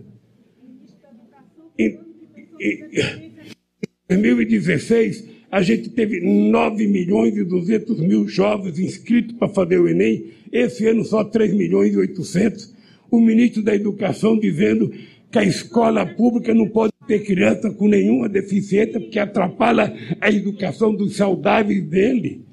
Em, 1.77 1.99
em 2.60 4.21
2016, 4.21 5.38
a 5.51 5.62
gente 5.62 5.89
teve 5.89 6.19
9 6.19 6.88
milhões 6.88 7.38
e 7.38 7.43
200 7.43 7.99
mil 7.99 8.27
jovens 8.27 8.80
inscritos 8.80 9.36
para 9.38 9.47
fazer 9.47 9.80
o 9.80 9.88
Enem. 9.88 10.25
Esse 10.51 10.86
ano 10.88 11.03
só 11.03 11.23
3 11.23 11.53
milhões 11.53 11.93
e 11.93 11.97
800. 11.97 12.75
O 13.10 13.19
ministro 13.19 13.62
da 13.62 13.73
Educação 13.73 14.38
dizendo 14.38 14.91
que 15.32 15.39
a 15.39 15.43
escola 15.43 16.06
pública 16.06 16.53
não 16.53 16.67
pode 16.67 16.93
ter 17.08 17.19
criança 17.19 17.71
com 17.71 17.88
nenhuma 17.88 18.27
deficiência 18.27 18.99
porque 18.99 19.19
atrapalha 19.19 19.93
a 20.19 20.30
educação 20.30 20.93
dos 20.93 21.15
saudáveis 21.15 21.84
dele. 21.84 22.46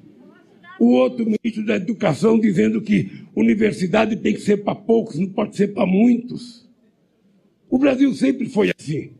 O 0.79 0.93
outro 0.93 1.25
ministro 1.25 1.65
da 1.65 1.75
Educação 1.75 2.39
dizendo 2.39 2.81
que 2.81 3.25
universidade 3.35 4.15
tem 4.17 4.33
que 4.33 4.41
ser 4.41 4.57
para 4.57 4.75
poucos, 4.75 5.17
não 5.17 5.29
pode 5.29 5.55
ser 5.55 5.73
para 5.73 5.85
muitos. 5.85 6.67
O 7.69 7.77
Brasil 7.77 8.13
sempre 8.13 8.49
foi 8.49 8.71
assim. 8.77 9.11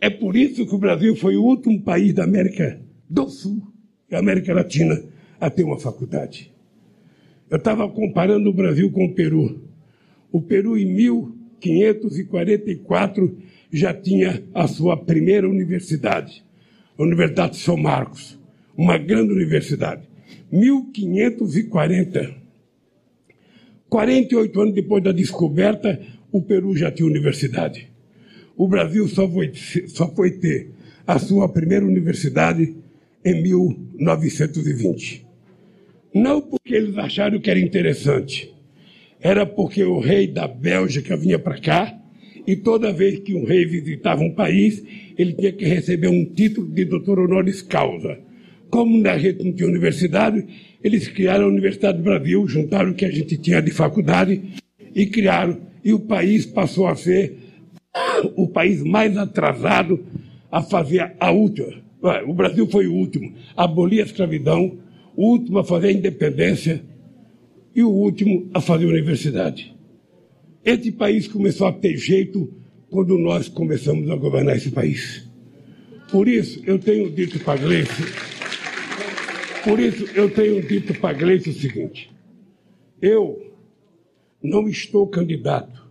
É 0.00 0.10
por 0.10 0.34
isso 0.36 0.66
que 0.66 0.74
o 0.74 0.78
Brasil 0.78 1.14
foi 1.16 1.36
o 1.36 1.44
último 1.44 1.80
país 1.82 2.12
da 2.12 2.24
América 2.24 2.80
do 3.08 3.28
Sul 3.28 3.62
e 4.10 4.16
América 4.16 4.52
Latina 4.52 5.00
a 5.40 5.48
ter 5.50 5.62
uma 5.64 5.78
faculdade. 5.78 6.52
Eu 7.48 7.58
estava 7.58 7.88
comparando 7.88 8.50
o 8.50 8.52
Brasil 8.52 8.90
com 8.90 9.04
o 9.04 9.14
Peru. 9.14 9.62
O 10.32 10.42
Peru, 10.42 10.76
em 10.76 10.84
1544, 10.84 13.38
já 13.72 13.94
tinha 13.94 14.42
a 14.52 14.66
sua 14.66 14.96
primeira 14.96 15.48
universidade, 15.48 16.44
a 16.98 17.02
Universidade 17.02 17.52
de 17.52 17.58
São 17.58 17.76
Marcos, 17.76 18.36
uma 18.76 18.98
grande 18.98 19.32
universidade. 19.32 20.02
1540. 20.50 22.34
48 23.88 24.60
anos 24.60 24.74
depois 24.74 25.02
da 25.02 25.12
descoberta, 25.12 26.00
o 26.32 26.42
Peru 26.42 26.76
já 26.76 26.90
tinha 26.90 27.06
universidade. 27.06 27.88
O 28.56 28.66
Brasil 28.66 29.06
só 29.08 29.28
foi, 29.28 29.52
só 29.86 30.08
foi 30.14 30.32
ter 30.32 30.70
a 31.06 31.18
sua 31.18 31.48
primeira 31.48 31.84
universidade 31.84 32.74
em 33.24 33.42
1920. 33.42 35.24
Não 36.14 36.40
porque 36.40 36.74
eles 36.74 36.96
acharam 36.96 37.38
que 37.38 37.50
era 37.50 37.60
interessante, 37.60 38.54
era 39.20 39.44
porque 39.44 39.84
o 39.84 39.98
rei 39.98 40.26
da 40.26 40.48
Bélgica 40.48 41.16
vinha 41.16 41.38
para 41.38 41.60
cá 41.60 41.98
e 42.46 42.54
toda 42.54 42.92
vez 42.92 43.18
que 43.18 43.34
um 43.34 43.44
rei 43.44 43.66
visitava 43.66 44.22
um 44.22 44.32
país, 44.32 44.82
ele 45.18 45.32
tinha 45.32 45.52
que 45.52 45.64
receber 45.64 46.08
um 46.08 46.24
título 46.24 46.68
de 46.68 46.84
doutor 46.84 47.18
honoris 47.18 47.60
causa. 47.60 48.18
Como 48.70 48.98
na 48.98 49.16
gente 49.18 49.44
não 49.44 49.52
tinha 49.52 49.68
universidade, 49.68 50.44
eles 50.82 51.08
criaram 51.08 51.44
a 51.44 51.48
Universidade 51.48 51.98
do 51.98 52.04
Brasil, 52.04 52.46
juntaram 52.48 52.90
o 52.90 52.94
que 52.94 53.04
a 53.04 53.10
gente 53.10 53.36
tinha 53.38 53.60
de 53.60 53.70
faculdade 53.70 54.42
e 54.94 55.06
criaram. 55.06 55.58
E 55.84 55.92
o 55.92 56.00
país 56.00 56.44
passou 56.44 56.86
a 56.86 56.96
ser 56.96 57.36
o 58.34 58.48
país 58.48 58.82
mais 58.82 59.16
atrasado 59.16 60.04
a 60.50 60.62
fazer 60.62 61.14
a 61.18 61.30
última. 61.30 61.68
O 62.26 62.34
Brasil 62.34 62.66
foi 62.66 62.86
o 62.86 62.94
último 62.94 63.32
a 63.56 63.64
abolir 63.64 64.00
a 64.02 64.06
escravidão, 64.06 64.78
o 65.16 65.30
último 65.30 65.58
a 65.58 65.64
fazer 65.64 65.88
a 65.88 65.92
independência 65.92 66.82
e 67.74 67.82
o 67.82 67.90
último 67.90 68.48
a 68.52 68.60
fazer 68.60 68.84
a 68.84 68.88
universidade. 68.88 69.74
Esse 70.64 70.90
país 70.92 71.28
começou 71.28 71.66
a 71.66 71.72
ter 71.72 71.96
jeito 71.96 72.52
quando 72.90 73.18
nós 73.18 73.48
começamos 73.48 74.10
a 74.10 74.16
governar 74.16 74.56
esse 74.56 74.70
país. 74.70 75.26
Por 76.10 76.28
isso, 76.28 76.62
eu 76.64 76.78
tenho 76.78 77.10
dito 77.10 77.38
para 77.40 77.54
a 77.54 77.56
Gleice, 77.56 78.02
por 79.66 79.80
isso, 79.80 80.04
eu 80.14 80.30
tenho 80.32 80.62
dito 80.62 80.94
para 81.00 81.10
a 81.10 81.12
Gleice 81.12 81.50
o 81.50 81.52
seguinte: 81.52 82.08
eu 83.02 83.52
não 84.40 84.68
estou 84.68 85.08
candidato, 85.08 85.84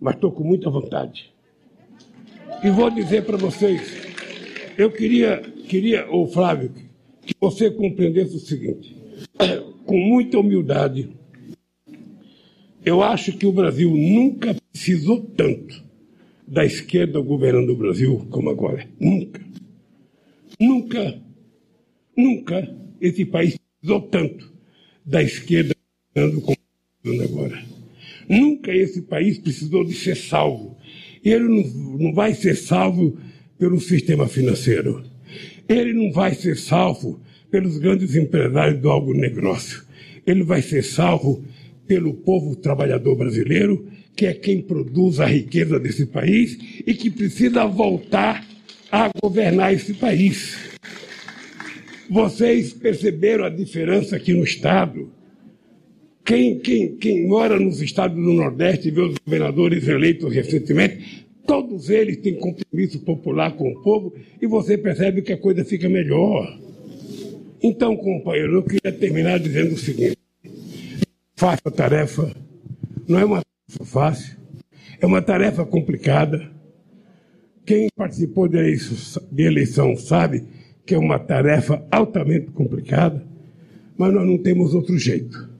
mas 0.00 0.14
estou 0.14 0.32
com 0.32 0.42
muita 0.42 0.70
vontade. 0.70 1.30
E 2.64 2.70
vou 2.70 2.88
dizer 2.88 3.26
para 3.26 3.36
vocês, 3.36 3.82
eu 4.78 4.90
queria, 4.90 5.42
queria, 5.68 6.10
ô 6.10 6.26
Flávio, 6.26 6.72
que 7.20 7.34
você 7.38 7.70
compreendesse 7.70 8.36
o 8.36 8.40
seguinte, 8.40 8.96
com 9.84 9.98
muita 9.98 10.38
humildade, 10.38 11.10
eu 12.86 13.02
acho 13.02 13.36
que 13.36 13.46
o 13.46 13.52
Brasil 13.52 13.90
nunca 13.90 14.56
precisou 14.72 15.20
tanto 15.20 15.84
da 16.48 16.64
esquerda 16.64 17.20
governando 17.20 17.68
o 17.68 17.76
Brasil 17.76 18.26
como 18.30 18.48
agora. 18.48 18.88
Nunca. 18.98 19.44
Nunca, 20.58 21.20
nunca 22.16 22.83
esse 23.06 23.26
país 23.26 23.56
precisou 23.58 24.00
tanto 24.08 24.50
da 25.04 25.22
esquerda 25.22 25.74
como 26.14 27.22
agora. 27.22 27.62
Nunca 28.26 28.74
esse 28.74 29.02
país 29.02 29.38
precisou 29.38 29.84
de 29.84 29.92
ser 29.92 30.16
salvo. 30.16 30.76
Ele 31.22 31.44
não, 31.98 32.14
vai 32.14 32.32
ser 32.32 32.56
salvo 32.56 33.18
pelo 33.58 33.78
sistema 33.78 34.26
financeiro. 34.26 35.04
Ele 35.68 35.92
não 35.92 36.12
vai 36.12 36.34
ser 36.34 36.56
salvo 36.56 37.20
pelos 37.50 37.76
grandes 37.76 38.16
empresários 38.16 38.80
do 38.80 38.90
agronegócio. 38.90 39.84
Ele 40.26 40.42
vai 40.42 40.62
ser 40.62 40.82
salvo 40.82 41.44
pelo 41.86 42.14
povo 42.14 42.56
trabalhador 42.56 43.16
brasileiro, 43.16 43.86
que 44.16 44.24
é 44.24 44.32
quem 44.32 44.62
produz 44.62 45.20
a 45.20 45.26
riqueza 45.26 45.78
desse 45.78 46.06
país 46.06 46.58
e 46.86 46.94
que 46.94 47.10
precisa 47.10 47.66
voltar 47.66 48.46
a 48.90 49.10
governar 49.22 49.74
esse 49.74 49.92
país. 49.92 50.73
Vocês 52.10 52.72
perceberam 52.72 53.44
a 53.44 53.48
diferença 53.48 54.16
aqui 54.16 54.34
no 54.34 54.44
Estado? 54.44 55.10
Quem, 56.24 56.58
quem, 56.58 56.96
quem 56.96 57.26
mora 57.26 57.58
nos 57.58 57.80
estados 57.80 58.16
do 58.16 58.32
Nordeste 58.32 58.88
e 58.88 58.90
vê 58.90 59.02
os 59.02 59.14
governadores 59.24 59.86
eleitos 59.86 60.32
recentemente, 60.32 61.26
todos 61.46 61.90
eles 61.90 62.16
têm 62.18 62.34
compromisso 62.34 63.00
popular 63.00 63.52
com 63.56 63.70
o 63.70 63.82
povo 63.82 64.14
e 64.40 64.46
você 64.46 64.78
percebe 64.78 65.22
que 65.22 65.32
a 65.32 65.38
coisa 65.38 65.64
fica 65.64 65.88
melhor. 65.88 66.58
Então, 67.62 67.96
companheiro, 67.96 68.56
eu 68.56 68.62
queria 68.62 68.92
terminar 68.92 69.38
dizendo 69.38 69.74
o 69.74 69.78
seguinte: 69.78 70.18
faça 71.36 71.62
a 71.66 71.70
tarefa, 71.70 72.34
não 73.06 73.18
é 73.18 73.24
uma 73.24 73.42
tarefa 73.42 73.84
fácil, 73.84 74.36
é 75.00 75.06
uma 75.06 75.22
tarefa 75.22 75.64
complicada. 75.64 76.52
Quem 77.66 77.88
participou 77.96 78.46
de 78.46 78.58
eleição, 78.58 79.22
de 79.30 79.42
eleição 79.42 79.96
sabe 79.96 80.44
que 80.84 80.94
é 80.94 80.98
uma 80.98 81.18
tarefa 81.18 81.84
altamente 81.90 82.50
complicada, 82.50 83.24
mas 83.96 84.12
nós 84.12 84.26
não 84.26 84.38
temos 84.38 84.74
outro 84.74 84.98
jeito 84.98 85.54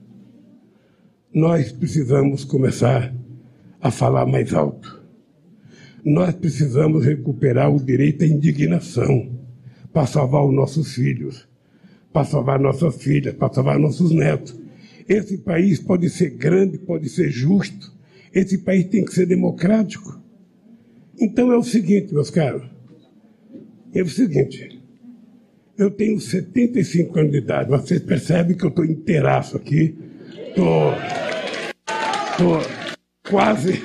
nós 1.34 1.72
precisamos 1.72 2.44
começar 2.44 3.12
a 3.80 3.90
falar 3.90 4.24
mais 4.24 4.54
alto. 4.54 5.02
Nós 6.04 6.32
precisamos 6.32 7.04
recuperar 7.04 7.74
o 7.74 7.84
direito 7.84 8.22
à 8.22 8.26
indignação 8.26 9.32
para 9.92 10.06
salvar 10.06 10.46
os 10.46 10.54
nossos 10.54 10.94
filhos, 10.94 11.48
para 12.12 12.24
salvar 12.24 12.60
nossas 12.60 13.02
filhas, 13.02 13.34
para 13.34 13.52
salvar 13.52 13.80
nossos 13.80 14.12
netos. 14.12 14.56
Esse 15.08 15.38
país 15.38 15.80
pode 15.80 16.08
ser 16.08 16.30
grande, 16.30 16.78
pode 16.78 17.08
ser 17.08 17.30
justo, 17.30 17.92
esse 18.32 18.58
país 18.58 18.86
tem 18.86 19.04
que 19.04 19.12
ser 19.12 19.26
democrático. 19.26 20.22
Então 21.18 21.50
é 21.50 21.56
o 21.56 21.64
seguinte, 21.64 22.14
meus 22.14 22.30
caros, 22.30 22.62
é 23.92 24.02
o 24.02 24.08
seguinte, 24.08 24.73
eu 25.76 25.90
tenho 25.90 26.20
75 26.20 27.18
anos 27.18 27.32
de 27.32 27.38
idade, 27.38 27.68
vocês 27.68 28.00
percebem 28.00 28.56
que 28.56 28.64
eu 28.64 28.68
estou 28.68 28.84
inteiraço 28.84 29.56
aqui, 29.56 29.96
estou. 30.48 30.92
Tô... 32.38 32.84
Quase, 33.30 33.82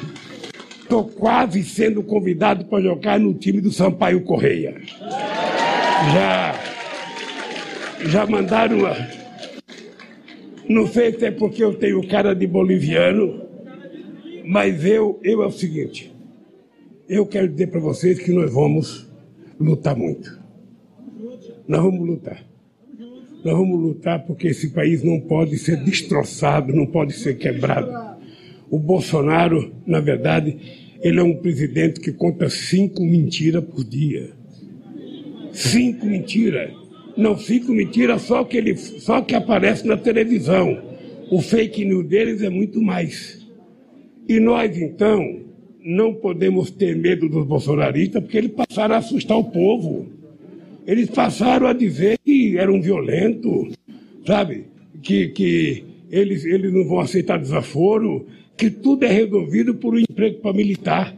tô 0.90 1.06
quase 1.06 1.64
sendo 1.64 2.04
convidado 2.04 2.66
para 2.66 2.84
jogar 2.84 3.18
no 3.20 3.34
time 3.34 3.62
do 3.62 3.72
Sampaio 3.72 4.22
Correia. 4.22 4.76
Já, 6.14 6.56
já 8.06 8.26
mandaram 8.26 8.80
uma. 8.80 8.96
Não 10.68 10.86
sei 10.86 11.18
se 11.18 11.26
é 11.26 11.32
porque 11.32 11.64
eu 11.64 11.74
tenho 11.74 12.06
cara 12.08 12.36
de 12.36 12.46
boliviano, 12.46 13.42
mas 14.46 14.86
eu, 14.86 15.20
eu 15.24 15.42
é 15.42 15.48
o 15.48 15.52
seguinte. 15.52 16.14
Eu 17.08 17.26
quero 17.26 17.48
dizer 17.48 17.68
para 17.68 17.80
vocês 17.80 18.20
que 18.20 18.32
nós 18.32 18.54
vamos 18.54 19.10
lutar 19.58 19.96
muito. 19.96 20.40
Nós 21.70 21.84
vamos 21.84 22.04
lutar. 22.04 22.44
Nós 23.46 23.54
vamos 23.56 23.80
lutar 23.80 24.26
porque 24.26 24.48
esse 24.48 24.72
país 24.72 25.04
não 25.04 25.20
pode 25.20 25.56
ser 25.60 25.78
destroçado, 25.84 26.74
não 26.74 26.88
pode 26.88 27.14
ser 27.14 27.38
quebrado. 27.38 28.18
O 28.72 28.80
Bolsonaro, 28.80 29.72
na 29.86 30.00
verdade, 30.00 30.58
ele 31.00 31.20
é 31.20 31.24
um 31.24 31.36
presidente 31.36 32.00
que 32.00 32.12
conta 32.12 32.50
cinco 32.50 33.06
mentiras 33.06 33.64
por 33.64 33.84
dia. 33.84 34.32
Cinco 35.52 36.08
mentiras. 36.08 36.72
Não 37.16 37.38
cinco 37.38 37.72
mentiras 37.72 38.24
só 38.24 38.44
que 38.44 38.58
ele 38.58 38.76
só 38.76 39.22
que 39.22 39.36
aparece 39.36 39.86
na 39.86 39.96
televisão. 39.96 40.76
O 41.30 41.40
fake 41.40 41.86
news 41.86 42.08
deles 42.08 42.42
é 42.42 42.50
muito 42.50 42.82
mais. 42.82 43.48
E 44.28 44.40
nós 44.40 44.76
então 44.76 45.42
não 45.86 46.16
podemos 46.16 46.72
ter 46.72 46.96
medo 46.96 47.30
dos 47.30 47.46
bolsonaristas 47.46 48.24
porque 48.24 48.40
eles 48.40 48.54
passaram 48.54 48.96
a 48.96 48.98
assustar 48.98 49.38
o 49.38 49.44
povo. 49.44 50.19
Eles 50.90 51.08
passaram 51.08 51.68
a 51.68 51.74
dizer 51.74 52.18
que 52.26 52.58
eram 52.58 52.82
violentos, 52.82 53.76
sabe? 54.26 54.66
Que, 55.04 55.28
que 55.28 55.84
eles, 56.10 56.44
eles 56.44 56.74
não 56.74 56.84
vão 56.84 57.00
aceitar 57.00 57.38
desaforo, 57.38 58.26
que 58.58 58.72
tudo 58.72 59.06
é 59.06 59.08
resolvido 59.08 59.76
por 59.76 59.94
um 59.94 60.00
emprego 60.00 60.40
para 60.40 60.52
militar. 60.52 61.16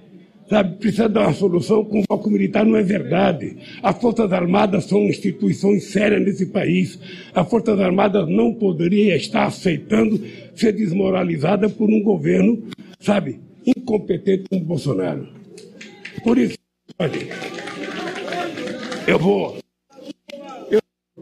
Sabe, 0.49 0.75
precisa 0.75 1.07
dar 1.07 1.21
uma 1.21 1.33
solução 1.33 1.85
com 1.85 2.01
o 2.01 2.03
bloco 2.05 2.29
militar, 2.29 2.65
não 2.65 2.75
é 2.75 2.83
verdade. 2.83 3.55
As 3.81 3.97
Forças 3.97 4.33
Armadas 4.33 4.83
são 4.83 5.03
instituições 5.03 5.85
sérias 5.85 6.21
nesse 6.21 6.47
país. 6.47 6.99
As 7.33 7.49
Forças 7.49 7.79
Armadas 7.79 8.27
não 8.27 8.53
poderiam 8.53 9.15
estar 9.15 9.45
aceitando 9.45 10.21
ser 10.53 10.73
desmoralizada 10.73 11.69
por 11.69 11.89
um 11.89 12.03
governo, 12.03 12.61
sabe, 12.99 13.39
incompetente 13.65 14.49
como 14.49 14.65
Bolsonaro. 14.65 15.29
Por 16.25 16.37
isso, 16.37 16.57
olha, 16.99 17.19
eu 19.07 19.17
vou 19.17 19.60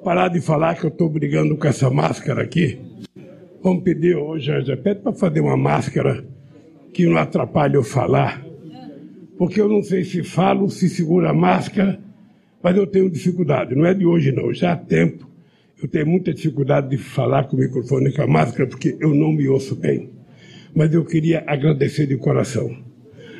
parar 0.10 0.30
de 0.30 0.42
falar 0.42 0.74
que 0.74 0.86
eu 0.86 0.90
estou 0.90 1.08
brigando 1.08 1.56
com 1.56 1.68
essa 1.68 1.88
máscara 1.88 2.42
aqui. 2.42 2.80
Vamos 3.62 3.84
pedir 3.84 4.16
hoje 4.16 4.52
a 4.52 4.76
Pede 4.76 5.02
para 5.02 5.14
fazer 5.14 5.40
uma 5.40 5.56
máscara 5.56 6.26
que 6.92 7.06
não 7.06 7.16
atrapalhe 7.16 7.76
eu 7.76 7.84
falar. 7.84 8.44
Porque 9.38 9.62
eu 9.62 9.70
não 9.70 9.84
sei 9.84 10.04
se 10.04 10.24
falo, 10.24 10.68
se 10.68 10.90
segura 10.90 11.30
a 11.30 11.34
máscara, 11.34 12.00
mas 12.64 12.76
eu 12.76 12.88
tenho 12.88 13.08
dificuldade. 13.08 13.76
Não 13.76 13.86
é 13.86 13.94
de 13.94 14.04
hoje, 14.04 14.32
não. 14.32 14.52
Já 14.52 14.72
há 14.72 14.76
tempo 14.76 15.30
eu 15.80 15.88
tenho 15.88 16.08
muita 16.08 16.34
dificuldade 16.34 16.90
de 16.90 16.98
falar 16.98 17.44
com 17.44 17.56
o 17.56 17.60
microfone 17.60 18.12
com 18.12 18.24
a 18.24 18.28
máscara, 18.28 18.68
porque 18.68 18.98
eu 19.00 19.14
não 19.14 19.32
me 19.32 19.48
ouço 19.48 19.76
bem. 19.76 20.10
Mas 20.74 20.92
eu 20.92 21.06
queria 21.06 21.44
agradecer 21.46 22.08
de 22.08 22.18
coração 22.18 22.76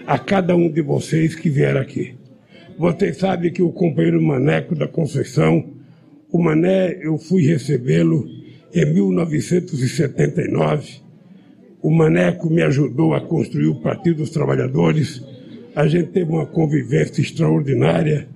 a 0.06 0.20
cada 0.20 0.56
um 0.56 0.72
de 0.72 0.84
vocês 0.84 1.34
que 1.34 1.50
vieram 1.50 1.82
aqui. 1.82 2.14
Vocês 2.78 3.18
sabem 3.18 3.52
que 3.52 3.64
o 3.64 3.72
companheiro 3.72 4.22
Maneco 4.22 4.76
da 4.76 4.88
Conceição, 4.88 5.79
o 6.32 6.38
Mané, 6.38 7.00
eu 7.02 7.18
fui 7.18 7.44
recebê-lo 7.44 8.28
em 8.74 8.94
1979, 8.94 11.02
o 11.82 11.90
Maneco 11.90 12.50
me 12.50 12.62
ajudou 12.62 13.14
a 13.14 13.22
construir 13.22 13.68
o 13.68 13.82
Partido 13.82 14.18
dos 14.18 14.30
Trabalhadores. 14.30 15.24
A 15.74 15.88
gente 15.88 16.10
teve 16.10 16.30
uma 16.30 16.46
convivência 16.46 17.22
extraordinária. 17.22 18.28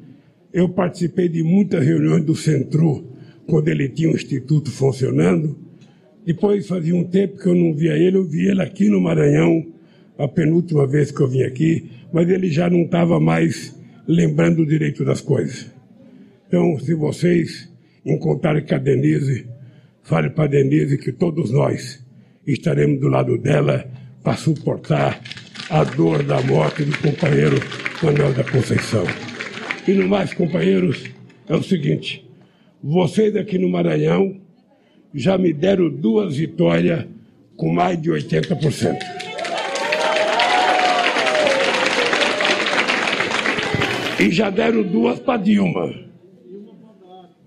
Eu 0.54 0.70
participei 0.70 1.28
de 1.28 1.44
muitas 1.44 1.86
reuniões 1.86 2.24
do 2.24 2.36
Centro, 2.36 3.04
quando 3.46 3.68
ele 3.68 3.90
tinha 3.90 4.10
o 4.10 4.16
Instituto 4.16 4.72
funcionando. 4.72 5.58
Depois 6.26 6.68
fazia 6.68 6.96
um 6.96 7.04
tempo 7.04 7.38
que 7.38 7.48
eu 7.48 7.54
não 7.54 7.74
via 7.74 7.98
ele, 7.98 8.16
eu 8.16 8.24
vi 8.24 8.48
ele 8.48 8.62
aqui 8.62 8.88
no 8.88 9.02
Maranhão, 9.02 9.66
a 10.18 10.26
penúltima 10.26 10.88
vez 10.88 11.12
que 11.12 11.20
eu 11.20 11.28
vim 11.28 11.44
aqui, 11.44 11.90
mas 12.14 12.30
ele 12.30 12.50
já 12.50 12.70
não 12.70 12.84
estava 12.84 13.20
mais 13.20 13.78
lembrando 14.08 14.66
direito 14.66 15.04
das 15.04 15.20
coisas. 15.20 15.70
Então, 16.48 16.80
se 16.80 16.94
vocês 16.94 17.73
encontrarem 18.06 18.66
com 18.66 18.76
a 18.76 18.78
Denise, 18.78 19.48
Fale 20.04 20.30
para 20.30 20.48
Denise 20.48 20.98
que 20.98 21.14
todos 21.14 21.50
nós 21.50 22.04
estaremos 22.46 23.00
do 23.00 23.08
lado 23.08 23.38
dela 23.38 23.90
para 24.22 24.36
suportar 24.36 25.22
a 25.70 25.84
dor 25.86 26.24
da 26.24 26.42
morte 26.42 26.84
do 26.84 26.98
companheiro 26.98 27.56
Manuel 28.02 28.34
da 28.34 28.44
Conceição. 28.44 29.06
E 29.88 29.94
no 29.94 30.10
mais, 30.10 30.34
companheiros, 30.34 31.06
é 31.48 31.56
o 31.56 31.64
seguinte: 31.64 32.30
vocês 32.84 33.34
aqui 33.38 33.58
no 33.58 33.70
Maranhão 33.70 34.42
já 35.14 35.38
me 35.38 35.54
deram 35.54 35.90
duas 35.90 36.36
vitórias 36.36 37.06
com 37.56 37.72
mais 37.72 38.02
de 38.02 38.10
80%. 38.12 38.98
E 44.20 44.32
já 44.32 44.50
deram 44.50 44.84
duas 44.84 45.20
para 45.20 45.42
Dilma. 45.42 46.13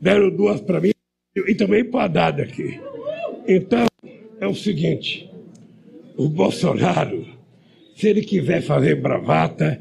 Deram 0.00 0.30
duas 0.30 0.60
para 0.60 0.80
mim 0.80 0.92
e 1.34 1.54
também 1.54 1.84
para 1.84 2.04
Haddad 2.04 2.42
aqui. 2.42 2.80
Então, 3.46 3.86
é 4.40 4.46
o 4.46 4.54
seguinte: 4.54 5.30
o 6.16 6.28
Bolsonaro, 6.28 7.26
se 7.96 8.08
ele 8.08 8.22
quiser 8.22 8.62
fazer 8.62 9.00
bravata, 9.00 9.80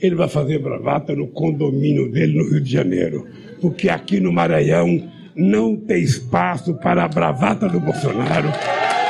ele 0.00 0.14
vai 0.14 0.28
fazer 0.28 0.58
bravata 0.58 1.14
no 1.14 1.28
condomínio 1.28 2.10
dele 2.10 2.38
no 2.38 2.50
Rio 2.50 2.60
de 2.60 2.70
Janeiro. 2.70 3.26
Porque 3.60 3.88
aqui 3.88 4.20
no 4.20 4.32
Maranhão 4.32 5.10
não 5.36 5.76
tem 5.76 6.02
espaço 6.02 6.74
para 6.74 7.04
a 7.04 7.08
bravata 7.08 7.68
do 7.68 7.80
Bolsonaro. 7.80 8.48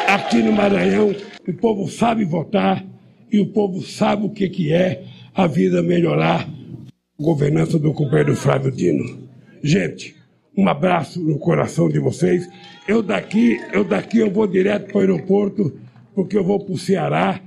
Aqui 0.09 0.43
no 0.43 0.53
Maranhão, 0.53 1.15
o 1.47 1.53
povo 1.53 1.89
sabe 1.89 2.25
votar 2.25 2.85
e 3.31 3.39
o 3.39 3.47
povo 3.47 3.83
sabe 3.83 4.27
o 4.27 4.31
que, 4.31 4.49
que 4.49 4.73
é 4.73 5.05
a 5.35 5.47
vida 5.47 5.83
melhorar 5.83 6.49
a 6.49 7.23
governança 7.23 7.79
do 7.79 7.93
companheiro 7.93 8.35
Flávio 8.35 8.73
Dino. 8.73 9.29
Gente, 9.63 10.17
um 10.61 10.69
abraço 10.69 11.21
no 11.21 11.39
coração 11.39 11.89
de 11.89 11.99
vocês. 11.99 12.47
Eu 12.87 13.03
daqui, 13.03 13.59
eu 13.73 13.83
daqui 13.83 14.19
eu 14.19 14.31
vou 14.31 14.47
direto 14.47 14.89
para 14.89 14.99
o 14.99 15.01
aeroporto, 15.01 15.73
porque 16.15 16.37
eu 16.37 16.45
vou 16.45 16.61
para 16.61 16.75
o 16.75 16.79
Ceará 16.79 17.41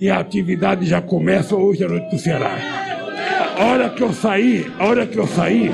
e 0.00 0.08
a 0.08 0.18
atividade 0.18 0.86
já 0.86 1.02
começa 1.02 1.54
hoje 1.54 1.84
à 1.84 1.88
noite 1.88 2.10
no 2.10 2.18
Ceará. 2.18 2.56
A 3.58 3.64
hora 3.64 3.90
que 3.90 4.02
eu 4.02 4.12
sair, 4.12 4.72
a 4.78 4.86
hora 4.86 5.06
que 5.06 5.18
eu 5.18 5.26
sair, 5.26 5.72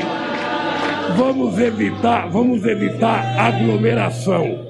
vamos 1.17 1.59
evitar, 1.61 2.29
vamos 2.29 2.65
evitar 2.65 3.39
aglomeração. 3.39 4.67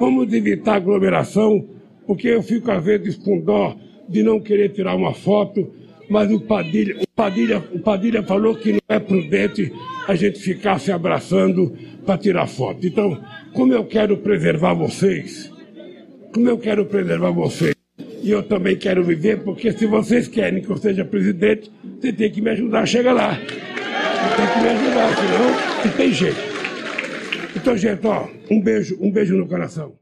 Vamos 0.00 0.32
evitar 0.32 0.74
aglomeração, 0.76 1.64
porque 2.06 2.28
eu 2.28 2.42
fico 2.42 2.70
às 2.70 2.82
vezes 2.82 3.16
com 3.16 3.40
dó 3.40 3.76
de 4.08 4.24
não 4.24 4.40
querer 4.40 4.70
tirar 4.70 4.96
uma 4.96 5.14
foto, 5.14 5.70
mas 6.10 6.30
o 6.32 6.40
Padilha, 6.40 6.96
o 7.00 7.06
Padilha, 7.06 7.58
o 7.72 7.78
Padilha 7.78 8.22
falou 8.24 8.56
que 8.56 8.72
não 8.72 8.80
é 8.88 8.98
prudente 8.98 9.72
a 10.08 10.14
gente 10.16 10.40
ficar 10.40 10.80
se 10.80 10.90
abraçando 10.90 11.72
para 12.04 12.18
tirar 12.18 12.48
foto. 12.48 12.84
Então, 12.84 13.22
como 13.52 13.72
eu 13.72 13.84
quero 13.84 14.16
preservar 14.16 14.74
vocês, 14.74 15.48
como 16.34 16.48
eu 16.48 16.58
quero 16.58 16.84
preservar 16.84 17.30
vocês, 17.30 17.76
e 18.22 18.30
eu 18.30 18.42
também 18.42 18.76
quero 18.76 19.04
viver, 19.04 19.44
porque 19.44 19.70
se 19.70 19.86
vocês 19.86 20.26
querem 20.26 20.60
que 20.60 20.68
eu 20.68 20.76
seja 20.76 21.04
presidente, 21.04 21.70
você 22.00 22.12
tem 22.12 22.30
que 22.30 22.42
me 22.42 22.50
ajudar 22.50 22.80
a 22.80 22.86
chegar 22.86 23.12
lá. 23.12 23.34
Você 23.34 24.36
tem 24.36 24.46
que 24.52 24.60
me 24.60 24.68
ajudar, 24.68 25.16
senão 25.16 25.84
não 25.84 25.96
tem 25.96 26.12
jeito. 26.12 26.50
Então, 27.54 27.76
gente, 27.76 28.04
ó, 28.04 28.26
um 28.50 28.60
beijo, 28.60 28.98
um 29.00 29.12
beijo 29.12 29.36
no 29.36 29.46
coração. 29.46 29.92